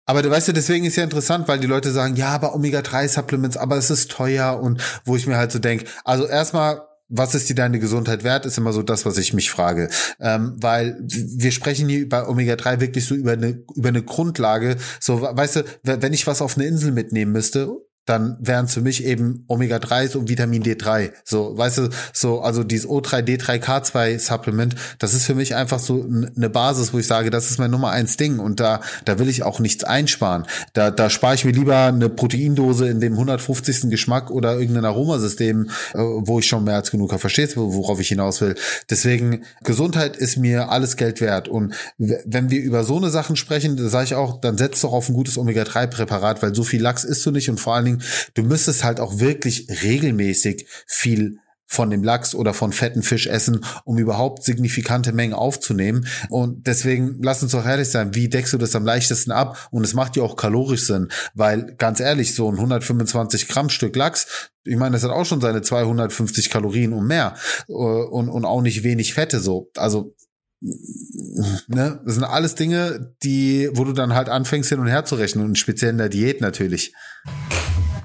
Aber 0.06 0.22
du 0.22 0.30
weißt 0.30 0.48
ja, 0.48 0.54
deswegen 0.54 0.86
ist 0.86 0.98
ja 0.98 1.04
interessant, 1.04 1.48
weil 1.48 1.60
die 1.60 1.68
Leute 1.68 1.92
sagen, 1.92 2.16
ja, 2.16 2.30
aber 2.30 2.54
Omega-3-Supplements, 2.56 3.56
aber 3.56 3.78
es 3.78 3.90
ist 3.90 4.12
teuer 4.12 4.60
und 4.62 4.82
wo 5.06 5.16
ich 5.16 5.28
mir 5.28 5.38
halt 5.38 5.52
so 5.52 5.60
denke, 5.60 5.86
also 6.04 6.26
erstmal, 6.28 6.82
was 7.08 7.36
ist 7.36 7.50
dir 7.50 7.56
deine 7.56 7.80
Gesundheit 7.80 8.24
wert, 8.24 8.46
ist 8.46 8.58
immer 8.58 8.74
so 8.74 8.84
das, 8.84 9.06
was 9.06 9.18
ich 9.18 9.34
mich 9.34 9.52
frage. 9.52 9.90
Ähm, 10.20 10.56
weil 10.60 10.98
wir 11.02 11.52
sprechen 11.52 11.88
hier 11.88 12.10
bei 12.10 12.28
Omega-3 12.28 12.80
wirklich 12.80 13.06
so 13.06 13.16
über 13.16 13.34
eine, 13.34 13.64
über 13.76 13.90
eine 13.90 14.04
Grundlage. 14.04 14.78
So, 15.00 15.22
weißt 15.22 15.58
du, 15.58 15.64
wenn 15.84 16.14
ich 16.14 16.28
was 16.28 16.42
auf 16.42 16.58
eine 16.58 16.68
Insel 16.68 16.92
mitnehmen 16.92 17.32
müsste 17.32 17.70
dann 18.06 18.38
wären 18.40 18.66
es 18.66 18.74
für 18.74 18.82
mich 18.82 19.06
eben 19.06 19.46
Omega-3s 19.48 20.18
und 20.18 20.28
Vitamin 20.28 20.64
D3. 20.64 21.12
So, 21.24 21.58
weißt 21.58 21.78
du, 21.78 21.90
so, 22.14 22.42
also 22.42 22.64
dieses 22.64 22.88
O3, 22.88 23.22
D3, 23.22 23.62
K2 23.64 24.20
Supplement, 24.20 24.76
das 25.00 25.14
ist 25.14 25.26
für 25.26 25.36
mich 25.36 25.56
einfach 25.56 25.80
so 25.80 26.04
eine 26.04 26.50
Basis, 26.50 26.94
wo 26.94 27.00
ich 27.00 27.08
sage, 27.08 27.30
das 27.30 27.52
ist 27.52 27.60
mein 27.60 27.72
Nummer 27.72 27.92
eins 27.92 28.18
Ding 28.18 28.40
und 28.40 28.60
da, 28.60 28.82
da 29.06 29.20
will 29.20 29.30
ich 29.30 29.44
auch 29.44 29.60
nichts 29.60 29.84
einsparen. 29.84 30.46
Da, 30.74 30.90
da 30.90 31.10
spare 31.10 31.36
ich 31.36 31.46
mir 31.46 31.52
lieber 31.52 31.86
eine 31.86 32.10
Proteindose 32.10 32.90
in 32.90 33.00
dem 33.00 33.14
150. 33.14 33.90
Geschmack 33.90 34.32
oder 34.32 34.58
irgendein 34.60 34.86
Aromasystem, 34.86 35.70
äh, 35.94 36.00
wo 36.00 36.40
ich 36.40 36.48
schon 36.48 36.64
mehr 36.64 36.76
als 36.76 36.92
genug 36.92 37.12
habe. 37.12 37.20
Verstehst 37.20 37.56
du, 37.56 37.74
worauf 37.74 38.00
ich 38.00 38.08
hinaus 38.08 38.42
will? 38.42 38.56
Deswegen, 38.90 39.44
Gesundheit 39.64 40.18
ist 40.18 40.38
mir 40.38 40.70
alles 40.70 40.98
Geld 40.98 41.22
wert 41.22 41.48
und 41.48 41.74
wenn 41.98 42.50
wir 42.50 42.62
über 42.62 42.84
so 42.84 42.98
eine 42.98 43.10
Sachen 43.10 43.36
sprechen, 43.36 43.78
sage 43.90 44.06
ich 44.06 44.16
auch, 44.16 44.42
dann 44.42 44.58
setz 44.58 44.82
doch 44.82 44.94
auf 44.94 45.10
ein 45.10 45.14
gutes 45.14 45.38
Omega-3 45.38 45.88
Präparat, 45.88 46.42
weil 46.42 46.56
so 46.56 46.64
viel 46.64 46.82
Lachs 46.82 47.04
isst 47.04 47.26
du 47.26 47.32
nicht 47.32 47.50
und 47.50 47.60
vor 47.60 47.76
allen 47.76 47.86
Dingen 47.86 47.91
Dingen, 47.92 48.04
du 48.34 48.44
müsstest 48.44 48.84
halt 48.84 49.00
auch 49.00 49.20
wirklich 49.20 49.68
regelmäßig 49.84 50.68
viel 50.88 51.40
von 51.72 51.90
dem 51.90 52.04
Lachs 52.04 52.36
oder 52.36 52.54
von 52.54 52.74
fetten 52.74 53.02
Fisch 53.02 53.28
essen, 53.28 53.64
um 53.86 53.98
überhaupt 53.98 54.44
signifikante 54.44 55.14
Mengen 55.14 55.34
aufzunehmen. 55.34 56.06
Und 56.28 56.68
deswegen 56.68 57.20
lass 57.24 57.42
uns 57.44 57.54
doch 57.54 57.66
ehrlich 57.66 57.88
sein, 57.88 58.14
wie 58.14 58.28
deckst 58.28 58.52
du 58.52 58.58
das 58.58 58.76
am 58.76 58.84
leichtesten 58.84 59.32
ab? 59.32 59.70
Und 59.72 59.86
es 59.86 59.94
macht 59.94 60.18
ja 60.18 60.24
auch 60.24 60.36
kalorisch 60.36 60.86
Sinn, 60.86 61.08
weil 61.34 61.74
ganz 61.78 62.02
ehrlich, 62.02 62.36
so 62.36 62.50
ein 62.50 62.56
125 62.56 63.48
Gramm 63.48 63.70
Stück 63.70 63.96
Lachs, 63.96 64.52
ich 64.66 64.76
meine, 64.76 64.94
das 64.94 65.04
hat 65.04 65.12
auch 65.12 65.26
schon 65.26 65.40
seine 65.40 65.62
250 65.62 66.50
Kalorien 66.50 66.92
und 66.92 67.08
mehr 67.08 67.36
äh, 67.70 67.72
und, 67.72 68.28
und 68.28 68.44
auch 68.44 68.62
nicht 68.62 68.84
wenig 68.84 69.14
Fette 69.14 69.40
so. 69.40 69.72
Also 69.78 70.14
ne, 70.60 72.02
das 72.06 72.16
sind 72.16 72.26
alles 72.26 72.56
Dinge, 72.56 73.16
die, 73.24 73.70
wo 73.74 73.86
du 73.86 73.94
dann 73.94 74.14
halt 74.14 74.28
anfängst 74.28 74.68
hin 74.68 74.80
und 74.80 74.88
her 74.88 75.06
zu 75.06 75.16
rechnen 75.16 75.46
und 75.46 75.58
speziell 75.58 75.92
in 75.92 75.98
der 75.98 76.10
Diät 76.10 76.42
natürlich. 76.42 76.94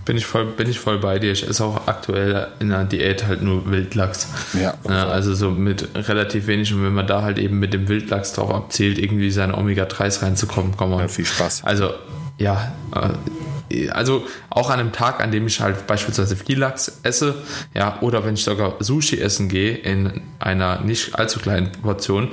Bin 0.07 0.17
ich 0.17 0.25
voll, 0.25 0.47
bin 0.47 0.71
ich 0.71 0.79
voll 0.79 0.99
bei 0.99 1.19
dir. 1.19 1.33
Ich 1.33 1.47
esse 1.47 1.65
auch 1.65 1.89
aktuell 1.89 2.47
in 2.61 2.71
der 2.71 2.85
Diät 2.85 3.27
halt 3.27 3.43
nur 3.43 3.69
Wildlachs. 3.71 4.29
Ja. 4.55 4.73
ja 4.89 5.09
also 5.09 5.35
so 5.35 5.51
mit 5.51 5.89
relativ 5.95 6.47
wenig 6.47 6.73
und 6.73 6.85
wenn 6.85 6.95
man 6.95 7.09
da 7.09 7.23
halt 7.23 7.39
eben 7.39 7.59
mit 7.59 7.75
dem 7.75 7.89
Wildlachs 7.89 8.33
drauf 8.33 8.51
abzielt, 8.51 8.99
irgendwie 8.99 9.33
seine 9.33 9.59
Omega-3s 9.59 10.23
reinzukommen, 10.23 10.77
kann 10.77 10.91
man. 10.91 11.01
Ja, 11.01 11.09
viel 11.09 11.27
Spaß. 11.27 11.65
Also, 11.65 11.91
ja, 12.39 12.73
äh, 12.95 13.89
also 13.91 14.25
auch 14.49 14.71
an 14.71 14.79
einem 14.79 14.93
Tag, 14.93 15.21
an 15.21 15.33
dem 15.33 15.47
ich 15.49 15.61
halt 15.61 15.89
beispielsweise 15.89 16.37
viel 16.37 16.59
Lachs 16.59 17.01
esse, 17.03 17.35
ja, 17.75 18.01
oder 18.01 18.25
wenn 18.25 18.35
ich 18.35 18.45
sogar 18.45 18.77
Sushi 18.79 19.21
essen 19.21 19.49
gehe 19.49 19.75
in 19.75 20.23
einer 20.39 20.83
nicht 20.83 21.19
allzu 21.19 21.41
kleinen 21.41 21.73
Portion, 21.73 22.29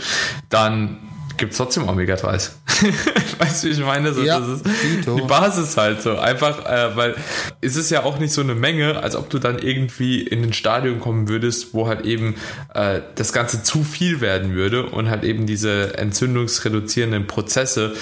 dann 0.49 0.99
gibt 1.38 1.52
es 1.52 1.58
trotzdem 1.58 1.88
Omega-3s. 1.88 2.52
weißt 3.39 3.63
du, 3.63 3.67
wie 3.67 3.72
ich 3.72 3.80
meine? 3.80 4.13
So, 4.13 4.22
ja, 4.22 4.39
das 4.39 4.62
ist 4.62 4.65
die 5.08 5.22
Basis 5.22 5.78
halt 5.78 6.02
so. 6.02 6.17
Einfach, 6.17 6.65
äh, 6.65 6.96
weil 6.96 7.15
es 7.62 7.76
ist 7.76 7.89
ja 7.89 8.04
auch 8.04 8.19
nicht 8.19 8.34
so 8.34 8.41
eine 8.41 8.56
Menge, 8.56 9.02
als 9.02 9.15
ob 9.15 9.30
du 9.30 9.39
dann 9.39 9.60
irgendwie 9.60 10.22
in 10.22 10.43
ein 10.43 10.54
Stadion 10.54 11.00
kommen 11.00 11.28
würdest, 11.28 11.74
wo 11.74 11.88
halt 11.88 12.06
eben 12.06 12.36
äh, 12.74 13.02
das 13.15 13.34
Ganze 13.34 13.63
zu 13.63 13.84
viel 13.84 14.22
werden 14.22 14.54
würde 14.54 14.86
und 14.86 15.10
halt 15.10 15.24
eben 15.24 15.46
diese 15.46 15.98
entzündungsreduzierenden 15.98 17.28
Prozesse 17.28 17.93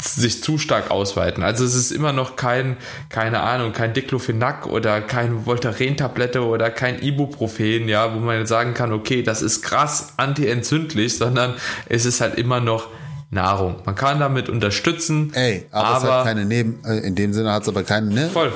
sich 0.00 0.42
zu 0.42 0.58
stark 0.58 0.90
ausweiten. 0.90 1.42
Also 1.42 1.64
es 1.64 1.74
ist 1.74 1.90
immer 1.90 2.12
noch 2.12 2.36
kein, 2.36 2.76
keine 3.08 3.40
Ahnung, 3.40 3.72
kein 3.72 3.94
Diclofenac 3.94 4.66
oder 4.66 5.00
kein 5.00 5.44
Voltaren-Tablette 5.46 6.44
oder 6.44 6.70
kein 6.70 7.02
Ibuprofen, 7.02 7.88
ja, 7.88 8.14
wo 8.14 8.18
man 8.18 8.38
jetzt 8.38 8.48
sagen 8.48 8.74
kann, 8.74 8.92
okay, 8.92 9.22
das 9.22 9.42
ist 9.42 9.62
krass 9.62 10.14
antientzündlich, 10.16 11.16
sondern 11.18 11.54
es 11.86 12.04
ist 12.04 12.20
halt 12.20 12.36
immer 12.36 12.60
noch 12.60 12.87
Nahrung. 13.30 13.76
Man 13.84 13.94
kann 13.94 14.20
damit 14.20 14.48
unterstützen. 14.48 15.32
Ey, 15.34 15.66
aber, 15.70 15.88
aber 15.88 15.96
es 16.08 16.12
hat 16.12 16.24
keine 16.24 16.44
Neben, 16.46 16.82
äh, 16.84 16.98
in 17.00 17.14
dem 17.14 17.34
Sinne 17.34 17.52
hat 17.52 17.62
es 17.62 17.68
aber 17.68 17.82
keine, 17.82 18.08
ne? 18.08 18.30
Voll. 18.30 18.52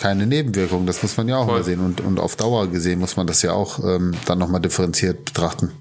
keine 0.00 0.26
Nebenwirkung. 0.26 0.84
Das 0.84 1.02
muss 1.02 1.16
man 1.16 1.28
ja 1.28 1.36
auch 1.36 1.46
Voll. 1.46 1.58
mal 1.58 1.64
sehen. 1.64 1.80
Und, 1.80 2.00
und 2.00 2.18
auf 2.18 2.34
Dauer 2.34 2.66
gesehen 2.66 2.98
muss 2.98 3.16
man 3.16 3.28
das 3.28 3.42
ja 3.42 3.52
auch 3.52 3.78
ähm, 3.84 4.14
dann 4.26 4.38
nochmal 4.38 4.60
differenziert 4.60 5.26
betrachten. 5.26 5.72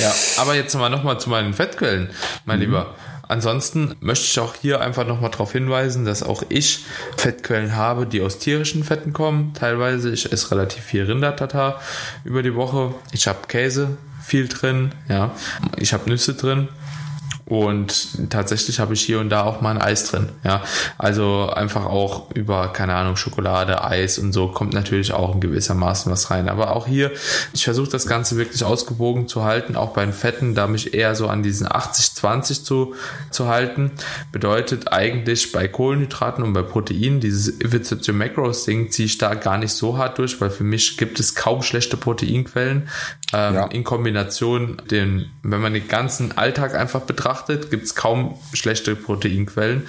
Ja, 0.00 0.12
aber 0.38 0.54
jetzt 0.54 0.74
mal 0.74 0.90
nochmal 0.90 1.18
zu 1.20 1.30
meinen 1.30 1.54
Fettquellen, 1.54 2.10
mein 2.44 2.58
mhm. 2.58 2.66
Lieber. 2.66 2.94
Ansonsten 3.28 3.94
möchte 4.00 4.24
ich 4.26 4.40
auch 4.40 4.56
hier 4.60 4.80
einfach 4.80 5.06
nochmal 5.06 5.30
darauf 5.30 5.52
hinweisen, 5.52 6.04
dass 6.04 6.24
auch 6.24 6.42
ich 6.48 6.84
Fettquellen 7.16 7.76
habe, 7.76 8.04
die 8.04 8.22
aus 8.22 8.38
tierischen 8.38 8.82
Fetten 8.82 9.12
kommen. 9.12 9.54
Teilweise, 9.54 10.10
ich 10.10 10.32
esse 10.32 10.50
relativ 10.50 10.82
viel 10.82 11.04
Rindertatar 11.04 11.80
über 12.24 12.42
die 12.42 12.56
Woche. 12.56 12.92
Ich 13.12 13.28
habe 13.28 13.46
Käse 13.46 13.96
viel 14.20 14.48
drin, 14.48 14.92
ja. 15.08 15.30
Ich 15.78 15.92
habe 15.92 16.10
Nüsse 16.10 16.34
drin. 16.34 16.68
Und 17.50 18.30
tatsächlich 18.30 18.78
habe 18.78 18.94
ich 18.94 19.02
hier 19.02 19.18
und 19.18 19.28
da 19.28 19.42
auch 19.42 19.60
mal 19.60 19.72
ein 19.72 19.82
Eis 19.82 20.04
drin. 20.04 20.28
Ja, 20.44 20.62
also 20.98 21.50
einfach 21.52 21.84
auch 21.84 22.30
über, 22.30 22.68
keine 22.68 22.94
Ahnung, 22.94 23.16
Schokolade, 23.16 23.82
Eis 23.82 24.20
und 24.20 24.32
so 24.32 24.46
kommt 24.46 24.72
natürlich 24.72 25.12
auch 25.12 25.34
in 25.34 25.40
gewissermaßen 25.40 26.12
was 26.12 26.30
rein. 26.30 26.48
Aber 26.48 26.76
auch 26.76 26.86
hier, 26.86 27.10
ich 27.52 27.64
versuche 27.64 27.90
das 27.90 28.06
Ganze 28.06 28.36
wirklich 28.36 28.62
ausgewogen 28.62 29.26
zu 29.26 29.42
halten, 29.42 29.74
auch 29.74 29.94
bei 29.94 30.04
den 30.04 30.12
Fetten, 30.12 30.54
da 30.54 30.68
mich 30.68 30.94
eher 30.94 31.16
so 31.16 31.26
an 31.26 31.42
diesen 31.42 31.66
80-20 31.66 32.62
zu, 32.62 32.94
zu 33.32 33.48
halten. 33.48 33.90
Bedeutet 34.30 34.92
eigentlich 34.92 35.50
bei 35.50 35.66
Kohlenhydraten 35.66 36.44
und 36.44 36.52
bei 36.52 36.62
Proteinen, 36.62 37.18
dieses 37.18 37.54
your 38.08 38.14
macros 38.14 38.64
Ding 38.64 38.92
ziehe 38.92 39.06
ich 39.06 39.18
da 39.18 39.34
gar 39.34 39.58
nicht 39.58 39.72
so 39.72 39.98
hart 39.98 40.18
durch, 40.18 40.40
weil 40.40 40.50
für 40.50 40.62
mich 40.62 40.96
gibt 40.96 41.18
es 41.18 41.34
kaum 41.34 41.62
schlechte 41.62 41.96
Proteinquellen. 41.96 42.88
Ähm, 43.32 43.54
ja. 43.54 43.66
In 43.66 43.84
Kombination, 43.84 44.80
den, 44.90 45.30
wenn 45.42 45.60
man 45.60 45.72
den 45.72 45.86
ganzen 45.86 46.36
Alltag 46.36 46.74
einfach 46.74 47.02
betrachtet, 47.02 47.30
betrachtet, 47.30 47.70
gibt 47.70 47.84
es 47.84 47.94
kaum 47.94 48.38
schlechte 48.52 48.96
Proteinquellen. 48.96 49.88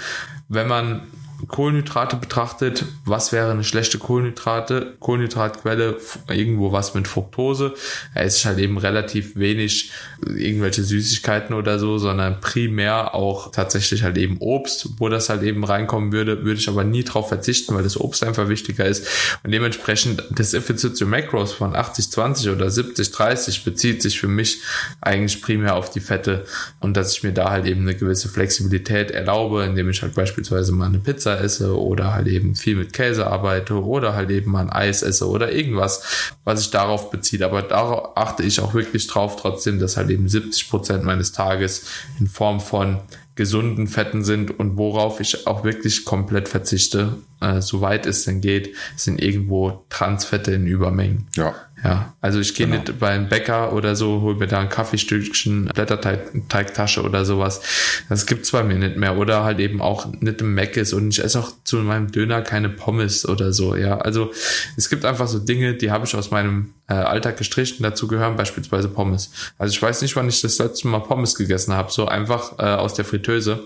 Wenn 0.50 0.68
man 0.68 1.02
Kohlenhydrate 1.48 2.16
betrachtet, 2.16 2.86
was 3.06 3.32
wäre 3.32 3.52
eine 3.52 3.64
schlechte 3.64 3.98
Kohlenhydrate, 3.98 4.96
Kohlenhydratquelle, 5.00 5.98
irgendwo 6.30 6.72
was 6.72 6.94
mit 6.94 7.08
Fructose. 7.08 7.74
Es 8.14 8.38
ist 8.38 8.46
halt 8.46 8.60
eben 8.60 8.78
relativ 8.78 9.36
wenig 9.36 9.92
irgendwelche 10.26 10.84
Süßigkeiten 10.84 11.56
oder 11.56 11.80
so, 11.80 11.98
sondern 11.98 12.40
primär 12.42 13.16
auch 13.16 13.52
tatsächlich 13.52 14.04
halt 14.04 14.18
eben 14.18 14.38
Obst, 14.40 14.90
wo 14.98 15.10
das 15.10 15.30
halt 15.30 15.44
eben 15.44 15.64
reinkommen 15.64 16.12
würde, 16.12 16.44
würde 16.44 16.60
ich 16.60 16.70
aber 16.70 16.84
nie 16.84 17.04
drauf 17.04 17.30
verzichten, 17.30 17.76
weil 17.76 17.84
das 17.84 18.00
Obst 18.00 18.24
einfach 18.24 18.50
wichtiger 18.50 18.86
ist. 18.86 19.08
Und 19.44 19.52
dementsprechend 19.52 20.24
das 20.32 20.54
Effiziency 20.54 21.06
Macros 21.06 21.54
von 21.54 21.74
80-20 21.74 22.52
oder 22.54 22.68
70-30 22.68 23.64
bezieht 23.64 24.02
sich 24.02 24.20
für 24.20 24.28
mich 24.28 24.62
eigentlich 25.02 25.42
primär 25.42 25.76
auf 25.76 25.90
die 25.90 26.00
Fette 26.00 26.46
und 26.80 26.98
dass 26.98 27.14
ich 27.14 27.24
mir 27.24 27.34
da 27.34 27.50
halt 27.50 27.66
eben 27.66 27.82
eine 27.82 27.96
gewisse 27.96 28.30
Flexibilität 28.30 29.12
erlaube, 29.12 29.64
indem 29.64 29.90
ich 29.90 30.02
halt 30.02 30.14
beispielsweise 30.14 30.72
mal 30.72 30.86
eine 30.86 31.00
Pizza 31.00 31.31
Pizza 31.32 31.44
esse 31.44 31.80
oder 31.80 32.14
halt 32.14 32.28
eben 32.28 32.56
viel 32.56 32.76
mit 32.76 32.94
Käse 32.94 33.28
arbeite 33.28 33.82
oder 33.84 34.14
halt 34.16 34.30
eben 34.30 34.52
mal 34.52 34.62
ein 34.62 34.70
Eis 34.70 35.04
esse 35.04 35.28
oder 35.28 35.52
irgendwas, 35.52 36.34
was 36.44 36.60
sich 36.60 36.72
darauf 36.72 37.12
bezieht. 37.12 37.42
Aber 37.44 37.62
da 37.62 38.12
achte 38.16 38.44
ich 38.44 38.60
auch 38.60 38.74
wirklich 38.74 39.08
drauf 39.08 39.36
trotzdem, 39.36 39.80
dass 39.80 39.98
halt 39.98 40.10
eben 40.10 40.28
70 40.28 40.70
Prozent 40.70 41.04
meines 41.04 41.32
Tages 41.32 41.86
in 42.20 42.28
Form 42.28 42.60
von 42.60 43.00
gesunden 43.36 43.88
Fetten 43.88 44.24
sind 44.24 44.60
und 44.60 44.78
worauf 44.78 45.20
ich 45.22 45.48
auch 45.48 45.64
wirklich 45.64 46.06
komplett 46.06 46.50
verzichte, 46.50 47.18
äh, 47.40 47.62
soweit 47.62 48.06
es 48.06 48.26
denn 48.26 48.42
geht, 48.42 48.76
sind 48.96 49.22
irgendwo 49.22 49.86
Transfette 49.90 50.52
in 50.52 50.68
Übermengen. 50.68 51.28
Ja. 51.36 51.56
Ja, 51.84 52.14
also 52.22 52.40
ich 52.40 52.54
gehe 52.54 52.68
genau. 52.68 52.80
nicht 52.80 53.00
beim 53.00 53.28
Bäcker 53.28 53.74
oder 53.74 53.96
so, 53.96 54.22
hol 54.22 54.36
mir 54.36 54.48
da 54.48 54.60
ein 54.60 54.70
Kaffeestückchen, 54.70 55.66
Blätterteigtasche 55.66 57.02
oder 57.02 57.26
sowas. 57.26 57.62
Das 58.08 58.28
gibt's 58.28 58.52
bei 58.52 58.64
mir 58.64 58.76
nicht 58.76 58.98
mehr. 58.98 59.18
Oder 59.18 59.44
halt 59.44 59.60
eben 59.60 59.82
auch 59.82 60.06
nicht 60.20 60.42
im 60.42 60.54
Mac 60.54 60.78
ist 60.78 60.94
und 60.94 61.10
ich 61.10 61.24
esse 61.24 61.40
auch 61.40 61.52
zu 61.64 61.78
meinem 61.78 62.12
Döner 62.12 62.44
keine 62.44 62.70
Pommes 62.70 63.28
oder 63.28 63.52
so. 63.52 63.76
Ja, 63.76 63.98
also 63.98 64.32
es 64.78 64.90
gibt 64.90 65.06
einfach 65.06 65.28
so 65.28 65.40
Dinge, 65.40 65.74
die 65.74 65.90
habe 65.90 66.06
ich 66.06 66.16
aus 66.16 66.30
meinem 66.30 66.74
äh, 66.88 66.94
Alltag 66.94 67.38
gestrichen. 67.38 67.82
Dazu 67.82 68.08
gehören 68.08 68.36
beispielsweise 68.36 68.88
Pommes. 68.88 69.32
Also 69.58 69.74
ich 69.74 69.82
weiß 69.82 70.04
nicht, 70.04 70.16
wann 70.16 70.30
ich 70.30 70.42
das 70.42 70.60
letzte 70.60 70.88
Mal 70.88 71.00
Pommes 71.00 71.34
gegessen 71.34 71.74
habe. 71.74 71.92
So 71.92 72.08
einfach 72.08 72.60
äh, 72.60 72.64
aus 72.64 72.94
der 72.94 73.06
Fritteuse. 73.06 73.60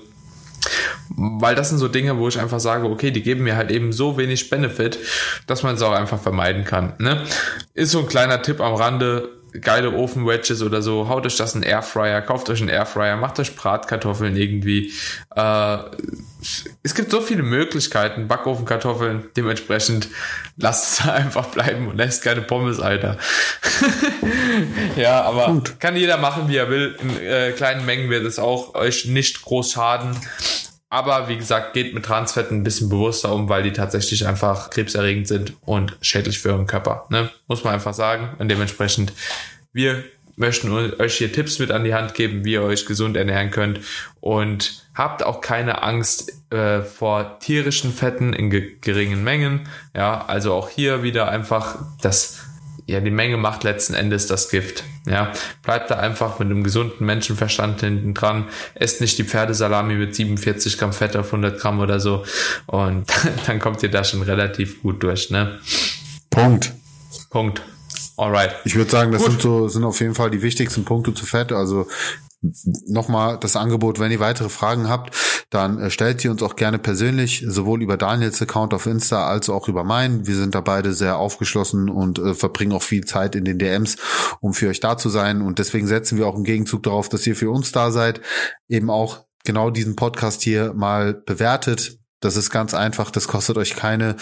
Weil 1.09 1.55
das 1.55 1.69
sind 1.69 1.77
so 1.77 1.87
Dinge, 1.87 2.17
wo 2.17 2.27
ich 2.27 2.39
einfach 2.39 2.59
sage, 2.59 2.87
okay, 2.87 3.11
die 3.11 3.23
geben 3.23 3.43
mir 3.43 3.55
halt 3.55 3.71
eben 3.71 3.93
so 3.93 4.17
wenig 4.17 4.49
Benefit, 4.49 4.99
dass 5.47 5.63
man 5.63 5.75
es 5.75 5.81
auch 5.81 5.93
einfach 5.93 6.19
vermeiden 6.19 6.65
kann. 6.65 6.93
Ne? 6.99 7.23
Ist 7.73 7.91
so 7.91 7.99
ein 7.99 8.07
kleiner 8.07 8.41
Tipp 8.41 8.59
am 8.59 8.73
Rande, 8.73 9.29
geile 9.61 9.93
Ofenwedges 9.93 10.61
oder 10.61 10.81
so, 10.81 11.07
haut 11.07 11.25
euch 11.25 11.37
das 11.37 11.55
in 11.55 11.63
Airfryer, 11.63 12.21
kauft 12.21 12.49
euch 12.49 12.59
einen 12.59 12.69
Airfryer, 12.69 13.15
macht 13.15 13.39
euch 13.39 13.55
Bratkartoffeln 13.55 14.35
irgendwie. 14.35 14.91
Äh, 15.35 15.77
es 16.83 16.93
gibt 16.93 17.11
so 17.11 17.21
viele 17.21 17.43
Möglichkeiten, 17.43 18.27
Backofenkartoffeln, 18.27 19.29
dementsprechend 19.35 20.09
lasst 20.57 20.99
es 20.99 21.07
einfach 21.09 21.47
bleiben 21.47 21.87
und 21.87 21.97
lässt 21.97 22.23
keine 22.23 22.41
Pommes, 22.41 22.79
Alter. 22.79 23.17
ja, 24.95 25.21
aber 25.21 25.47
Gut. 25.47 25.79
kann 25.79 25.95
jeder 25.95 26.17
machen, 26.17 26.47
wie 26.47 26.57
er 26.57 26.69
will. 26.69 26.97
In 27.01 27.17
äh, 27.25 27.51
kleinen 27.51 27.85
Mengen 27.85 28.09
wird 28.09 28.25
es 28.25 28.39
auch 28.39 28.75
euch 28.75 29.05
nicht 29.05 29.41
groß 29.41 29.71
schaden. 29.71 30.15
Aber 30.89 31.27
wie 31.27 31.37
gesagt, 31.37 31.73
geht 31.73 31.93
mit 31.93 32.05
Transfetten 32.05 32.59
ein 32.59 32.63
bisschen 32.63 32.89
bewusster 32.89 33.33
um, 33.33 33.49
weil 33.49 33.63
die 33.63 33.73
tatsächlich 33.73 34.27
einfach 34.27 34.69
krebserregend 34.69 35.27
sind 35.27 35.53
und 35.65 35.97
schädlich 36.01 36.39
für 36.39 36.49
euren 36.49 36.67
Körper. 36.67 37.05
Ne? 37.09 37.29
Muss 37.47 37.63
man 37.63 37.73
einfach 37.73 37.93
sagen. 37.93 38.35
Und 38.37 38.49
dementsprechend, 38.49 39.11
wir 39.73 40.03
möchten 40.37 40.71
euch 40.71 41.17
hier 41.17 41.31
Tipps 41.31 41.59
mit 41.59 41.71
an 41.71 41.83
die 41.83 41.93
Hand 41.93 42.13
geben, 42.13 42.45
wie 42.45 42.53
ihr 42.53 42.61
euch 42.61 42.85
gesund 42.85 43.17
ernähren 43.17 43.51
könnt. 43.51 43.79
Und 44.19 44.85
habt 44.93 45.23
auch 45.23 45.41
keine 45.41 45.81
Angst 45.81 46.31
äh, 46.51 46.81
vor 46.81 47.39
tierischen 47.39 47.91
Fetten 47.91 48.33
in 48.33 48.49
ge 48.49 48.75
geringen 48.81 49.23
Mengen. 49.23 49.67
Ja, 49.95 50.25
also 50.25 50.53
auch 50.53 50.69
hier 50.69 51.03
wieder 51.03 51.29
einfach 51.29 51.77
das 52.01 52.44
ja, 52.87 52.99
die 52.99 53.11
Menge 53.11 53.37
macht 53.37 53.63
letzten 53.63 53.95
Endes 53.95 54.27
das 54.27 54.49
Gift. 54.49 54.83
Ja, 55.07 55.31
bleibt 55.63 55.89
da 55.89 55.95
einfach 55.95 56.39
mit 56.39 56.49
einem 56.49 56.63
gesunden 56.63 57.05
Menschenverstand 57.05 57.81
hinten 57.81 58.13
dran. 58.13 58.45
Esst 58.75 59.01
nicht 59.01 59.17
die 59.17 59.23
Pferdesalami 59.23 59.95
mit 59.95 60.15
47 60.15 60.77
Gramm 60.77 60.93
Fett 60.93 61.15
auf 61.15 61.27
100 61.27 61.59
Gramm 61.59 61.79
oder 61.79 61.99
so. 61.99 62.23
Und 62.67 63.05
dann 63.47 63.59
kommt 63.59 63.81
ihr 63.81 63.89
da 63.89 64.03
schon 64.03 64.21
relativ 64.21 64.81
gut 64.83 65.01
durch, 65.01 65.31
ne? 65.31 65.59
Punkt. 66.29 66.73
Punkt. 67.31 67.61
Alright. 68.17 68.55
Ich 68.63 68.75
würde 68.75 68.89
sagen, 68.89 69.11
das 69.11 69.23
gut. 69.23 69.31
sind 69.31 69.41
so, 69.41 69.67
sind 69.67 69.83
auf 69.83 69.99
jeden 69.99 70.15
Fall 70.15 70.29
die 70.29 70.41
wichtigsten 70.41 70.85
Punkte 70.85 71.13
zu 71.13 71.25
Fett. 71.25 71.51
Also 71.51 71.87
nochmal 72.87 73.37
das 73.39 73.55
Angebot, 73.55 73.99
wenn 73.99 74.11
ihr 74.11 74.19
weitere 74.19 74.49
Fragen 74.49 74.89
habt, 74.89 75.15
dann 75.49 75.79
äh, 75.79 75.89
stellt 75.89 76.21
sie 76.21 76.29
uns 76.29 76.43
auch 76.43 76.55
gerne 76.55 76.79
persönlich, 76.79 77.43
sowohl 77.47 77.81
über 77.81 77.97
Daniels 77.97 78.41
Account 78.41 78.73
auf 78.73 78.85
Insta 78.85 79.27
als 79.27 79.49
auch 79.49 79.67
über 79.67 79.83
meinen. 79.83 80.27
Wir 80.27 80.35
sind 80.35 80.55
da 80.55 80.61
beide 80.61 80.93
sehr 80.93 81.17
aufgeschlossen 81.17 81.89
und 81.89 82.19
äh, 82.19 82.33
verbringen 82.33 82.73
auch 82.73 82.83
viel 82.83 83.05
Zeit 83.05 83.35
in 83.35 83.45
den 83.45 83.59
DMs, 83.59 83.97
um 84.41 84.53
für 84.53 84.69
euch 84.69 84.79
da 84.79 84.97
zu 84.97 85.09
sein. 85.09 85.41
Und 85.41 85.59
deswegen 85.59 85.87
setzen 85.87 86.17
wir 86.17 86.27
auch 86.27 86.35
im 86.35 86.43
Gegenzug 86.43 86.83
darauf, 86.83 87.09
dass 87.09 87.25
ihr 87.27 87.35
für 87.35 87.49
uns 87.49 87.71
da 87.71 87.91
seid, 87.91 88.21
eben 88.67 88.89
auch 88.89 89.25
genau 89.43 89.69
diesen 89.69 89.95
Podcast 89.95 90.41
hier 90.41 90.73
mal 90.73 91.13
bewertet, 91.13 91.99
das 92.25 92.37
ist 92.37 92.49
ganz 92.49 92.73
einfach. 92.73 93.11
Das 93.11 93.27
kostet 93.27 93.57
euch 93.57 93.75
keine, 93.75 94.15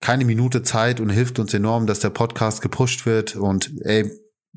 keine 0.00 0.24
Minute 0.24 0.62
Zeit 0.62 1.00
und 1.00 1.10
hilft 1.10 1.40
uns 1.40 1.52
enorm, 1.52 1.86
dass 1.86 1.98
der 1.98 2.10
Podcast 2.10 2.62
gepusht 2.62 3.04
wird. 3.04 3.34
Und 3.34 3.72
ey, 3.80 4.10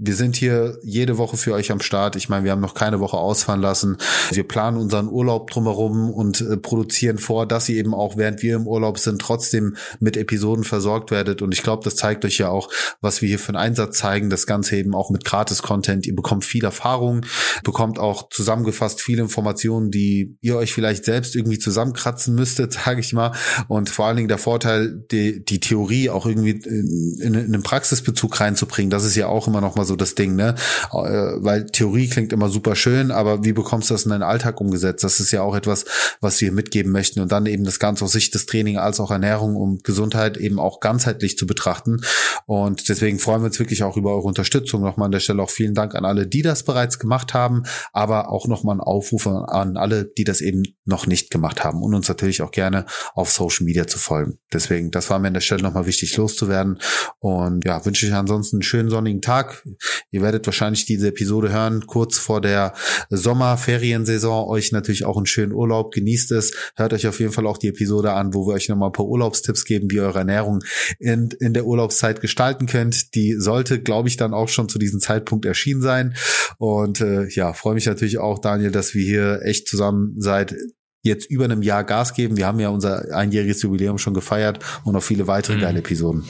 wir 0.03 0.15
sind 0.15 0.35
hier 0.35 0.79
jede 0.81 1.19
Woche 1.19 1.37
für 1.37 1.53
euch 1.53 1.71
am 1.71 1.79
Start. 1.79 2.15
Ich 2.15 2.27
meine, 2.27 2.43
wir 2.43 2.51
haben 2.51 2.59
noch 2.59 2.73
keine 2.73 2.99
Woche 2.99 3.17
ausfahren 3.17 3.61
lassen. 3.61 3.97
Wir 4.31 4.47
planen 4.47 4.77
unseren 4.77 5.07
Urlaub 5.07 5.51
drumherum 5.51 6.09
und 6.09 6.41
äh, 6.41 6.57
produzieren 6.57 7.19
vor, 7.19 7.45
dass 7.45 7.69
ihr 7.69 7.77
eben 7.77 7.93
auch, 7.93 8.17
während 8.17 8.41
wir 8.41 8.55
im 8.55 8.65
Urlaub 8.65 8.97
sind, 8.97 9.21
trotzdem 9.21 9.75
mit 9.99 10.17
Episoden 10.17 10.63
versorgt 10.63 11.11
werdet. 11.11 11.43
Und 11.43 11.53
ich 11.53 11.61
glaube, 11.61 11.83
das 11.83 11.97
zeigt 11.97 12.25
euch 12.25 12.39
ja 12.39 12.49
auch, 12.49 12.69
was 13.01 13.21
wir 13.21 13.29
hier 13.29 13.37
für 13.37 13.49
einen 13.49 13.57
Einsatz 13.57 13.99
zeigen. 13.99 14.31
Das 14.31 14.47
Ganze 14.47 14.75
eben 14.75 14.95
auch 14.95 15.11
mit 15.11 15.23
Gratis-Content. 15.23 16.07
Ihr 16.07 16.15
bekommt 16.15 16.45
viel 16.45 16.65
Erfahrung, 16.65 17.23
bekommt 17.63 17.99
auch 17.99 18.29
zusammengefasst 18.29 19.01
viele 19.01 19.21
Informationen, 19.21 19.91
die 19.91 20.35
ihr 20.41 20.57
euch 20.57 20.73
vielleicht 20.73 21.05
selbst 21.05 21.35
irgendwie 21.35 21.59
zusammenkratzen 21.59 22.33
müsstet, 22.33 22.73
sage 22.85 23.01
ich 23.01 23.13
mal. 23.13 23.33
Und 23.67 23.91
vor 23.91 24.07
allen 24.07 24.17
Dingen 24.17 24.29
der 24.29 24.39
Vorteil, 24.39 25.05
die, 25.11 25.45
die 25.45 25.59
Theorie 25.59 26.09
auch 26.09 26.25
irgendwie 26.25 26.51
in, 26.51 27.19
in, 27.21 27.33
in 27.35 27.35
einen 27.35 27.61
Praxisbezug 27.61 28.39
reinzubringen. 28.39 28.89
Das 28.89 29.05
ist 29.05 29.15
ja 29.15 29.27
auch 29.27 29.47
immer 29.47 29.61
noch 29.61 29.75
mal 29.75 29.85
so 29.85 29.90
das 29.95 30.15
Ding, 30.15 30.35
ne? 30.35 30.55
Äh, 30.91 30.97
weil 30.97 31.65
Theorie 31.67 32.07
klingt 32.07 32.33
immer 32.33 32.49
super 32.49 32.75
schön, 32.75 33.11
aber 33.11 33.43
wie 33.43 33.53
bekommst 33.53 33.89
du 33.89 33.93
das 33.93 34.03
in 34.03 34.11
deinen 34.11 34.23
Alltag 34.23 34.61
umgesetzt? 34.61 35.03
Das 35.03 35.19
ist 35.19 35.31
ja 35.31 35.41
auch 35.41 35.55
etwas, 35.55 35.85
was 36.19 36.39
wir 36.41 36.51
mitgeben 36.51 36.91
möchten 36.91 37.19
und 37.19 37.31
dann 37.31 37.45
eben 37.45 37.63
das 37.63 37.79
Ganze 37.79 38.05
aus 38.05 38.11
Sicht 38.11 38.33
des 38.35 38.45
Training 38.45 38.77
als 38.77 38.99
auch 38.99 39.11
Ernährung, 39.11 39.55
um 39.55 39.79
Gesundheit 39.83 40.37
eben 40.37 40.59
auch 40.59 40.79
ganzheitlich 40.79 41.37
zu 41.37 41.47
betrachten. 41.47 42.01
Und 42.45 42.89
deswegen 42.89 43.19
freuen 43.19 43.41
wir 43.41 43.47
uns 43.47 43.59
wirklich 43.59 43.83
auch 43.83 43.97
über 43.97 44.11
eure 44.11 44.27
Unterstützung. 44.27 44.81
Nochmal 44.81 45.05
an 45.05 45.11
der 45.11 45.19
Stelle 45.19 45.41
auch 45.41 45.49
vielen 45.49 45.73
Dank 45.73 45.95
an 45.95 46.05
alle, 46.05 46.27
die 46.27 46.41
das 46.41 46.63
bereits 46.63 46.99
gemacht 46.99 47.33
haben, 47.33 47.63
aber 47.93 48.29
auch 48.29 48.47
nochmal 48.47 48.75
ein 48.75 48.81
Aufruf 48.81 49.27
an 49.27 49.77
alle, 49.77 50.05
die 50.05 50.23
das 50.23 50.41
eben 50.41 50.63
noch 50.85 51.07
nicht 51.07 51.31
gemacht 51.31 51.63
haben 51.63 51.81
und 51.81 51.93
uns 51.93 52.07
natürlich 52.07 52.41
auch 52.41 52.51
gerne 52.51 52.85
auf 53.13 53.31
Social 53.31 53.65
Media 53.65 53.87
zu 53.87 53.99
folgen. 53.99 54.39
Deswegen, 54.51 54.91
das 54.91 55.09
war 55.09 55.19
mir 55.19 55.27
an 55.27 55.33
der 55.33 55.41
Stelle 55.41 55.61
nochmal 55.61 55.85
wichtig 55.85 56.15
loszuwerden 56.17 56.79
und 57.19 57.65
ja, 57.65 57.83
wünsche 57.85 58.05
ich 58.05 58.13
ansonsten 58.13 58.57
einen 58.57 58.63
schönen 58.63 58.89
sonnigen 58.89 59.21
Tag. 59.21 59.65
Ihr 60.11 60.21
werdet 60.21 60.45
wahrscheinlich 60.45 60.85
diese 60.85 61.09
Episode 61.09 61.51
hören, 61.51 61.87
kurz 61.87 62.17
vor 62.17 62.41
der 62.41 62.73
Sommerferiensaison. 63.09 64.47
Euch 64.47 64.71
natürlich 64.71 65.05
auch 65.05 65.17
einen 65.17 65.25
schönen 65.25 65.51
Urlaub. 65.51 65.91
Genießt 65.91 66.31
es. 66.31 66.53
Hört 66.75 66.93
euch 66.93 67.07
auf 67.07 67.19
jeden 67.19 67.31
Fall 67.31 67.47
auch 67.47 67.57
die 67.57 67.69
Episode 67.69 68.13
an, 68.13 68.33
wo 68.33 68.47
wir 68.47 68.53
euch 68.53 68.69
nochmal 68.69 68.89
ein 68.89 68.93
paar 68.93 69.05
Urlaubstipps 69.05 69.65
geben, 69.65 69.89
wie 69.89 69.95
ihr 69.95 70.03
eure 70.03 70.19
Ernährung 70.19 70.63
in, 70.99 71.29
in 71.39 71.53
der 71.53 71.65
Urlaubszeit 71.65 72.21
gestalten 72.21 72.65
könnt. 72.65 73.15
Die 73.15 73.33
sollte, 73.33 73.81
glaube 73.81 74.09
ich, 74.09 74.17
dann 74.17 74.33
auch 74.33 74.49
schon 74.49 74.69
zu 74.69 74.79
diesem 74.79 74.99
Zeitpunkt 74.99 75.45
erschienen 75.45 75.81
sein. 75.81 76.15
Und 76.57 77.01
äh, 77.01 77.27
ja, 77.29 77.53
freue 77.53 77.75
mich 77.75 77.85
natürlich 77.85 78.17
auch, 78.17 78.39
Daniel, 78.39 78.71
dass 78.71 78.93
wir 78.93 79.03
hier 79.03 79.41
echt 79.43 79.67
zusammen 79.67 80.15
seit 80.17 80.55
jetzt 81.03 81.29
über 81.29 81.45
einem 81.45 81.61
Jahr 81.61 81.83
Gas 81.83 82.13
geben. 82.13 82.37
Wir 82.37 82.47
haben 82.47 82.59
ja 82.59 82.69
unser 82.69 83.15
einjähriges 83.15 83.61
Jubiläum 83.61 83.97
schon 83.97 84.13
gefeiert 84.13 84.59
und 84.83 84.93
noch 84.93 85.03
viele 85.03 85.27
weitere 85.27 85.57
mhm. 85.57 85.61
geile 85.61 85.79
Episoden. 85.79 86.23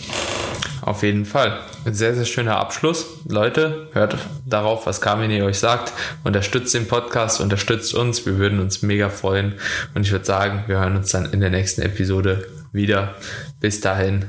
Auf 0.82 1.04
jeden 1.04 1.26
Fall. 1.26 1.60
Ein 1.86 1.94
sehr, 1.94 2.16
sehr 2.16 2.26
schöner 2.26 2.58
Abschluss. 2.58 3.06
Leute, 3.28 3.88
hört 3.94 4.18
darauf, 4.46 4.88
was 4.88 5.02
Carmine 5.02 5.46
euch 5.46 5.60
sagt. 5.60 5.94
Unterstützt 6.24 6.74
den 6.74 6.88
Podcast, 6.88 7.40
unterstützt 7.40 7.94
uns. 7.94 8.26
Wir 8.26 8.38
würden 8.38 8.60
uns 8.60 8.82
mega 8.82 9.10
freuen. 9.10 9.56
Und 9.94 10.06
ich 10.06 10.12
würde 10.12 10.26
sagen, 10.26 10.64
wir 10.68 10.80
hören 10.80 10.98
uns 10.98 11.12
dann 11.12 11.32
in 11.32 11.40
der 11.40 11.52
nächsten 11.52 11.82
Episode 11.82 12.48
wieder. 12.72 13.16
Bis 13.60 13.80
dahin. 13.80 14.26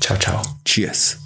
Ciao, 0.00 0.18
ciao. 0.18 0.42
Cheers. 0.64 1.23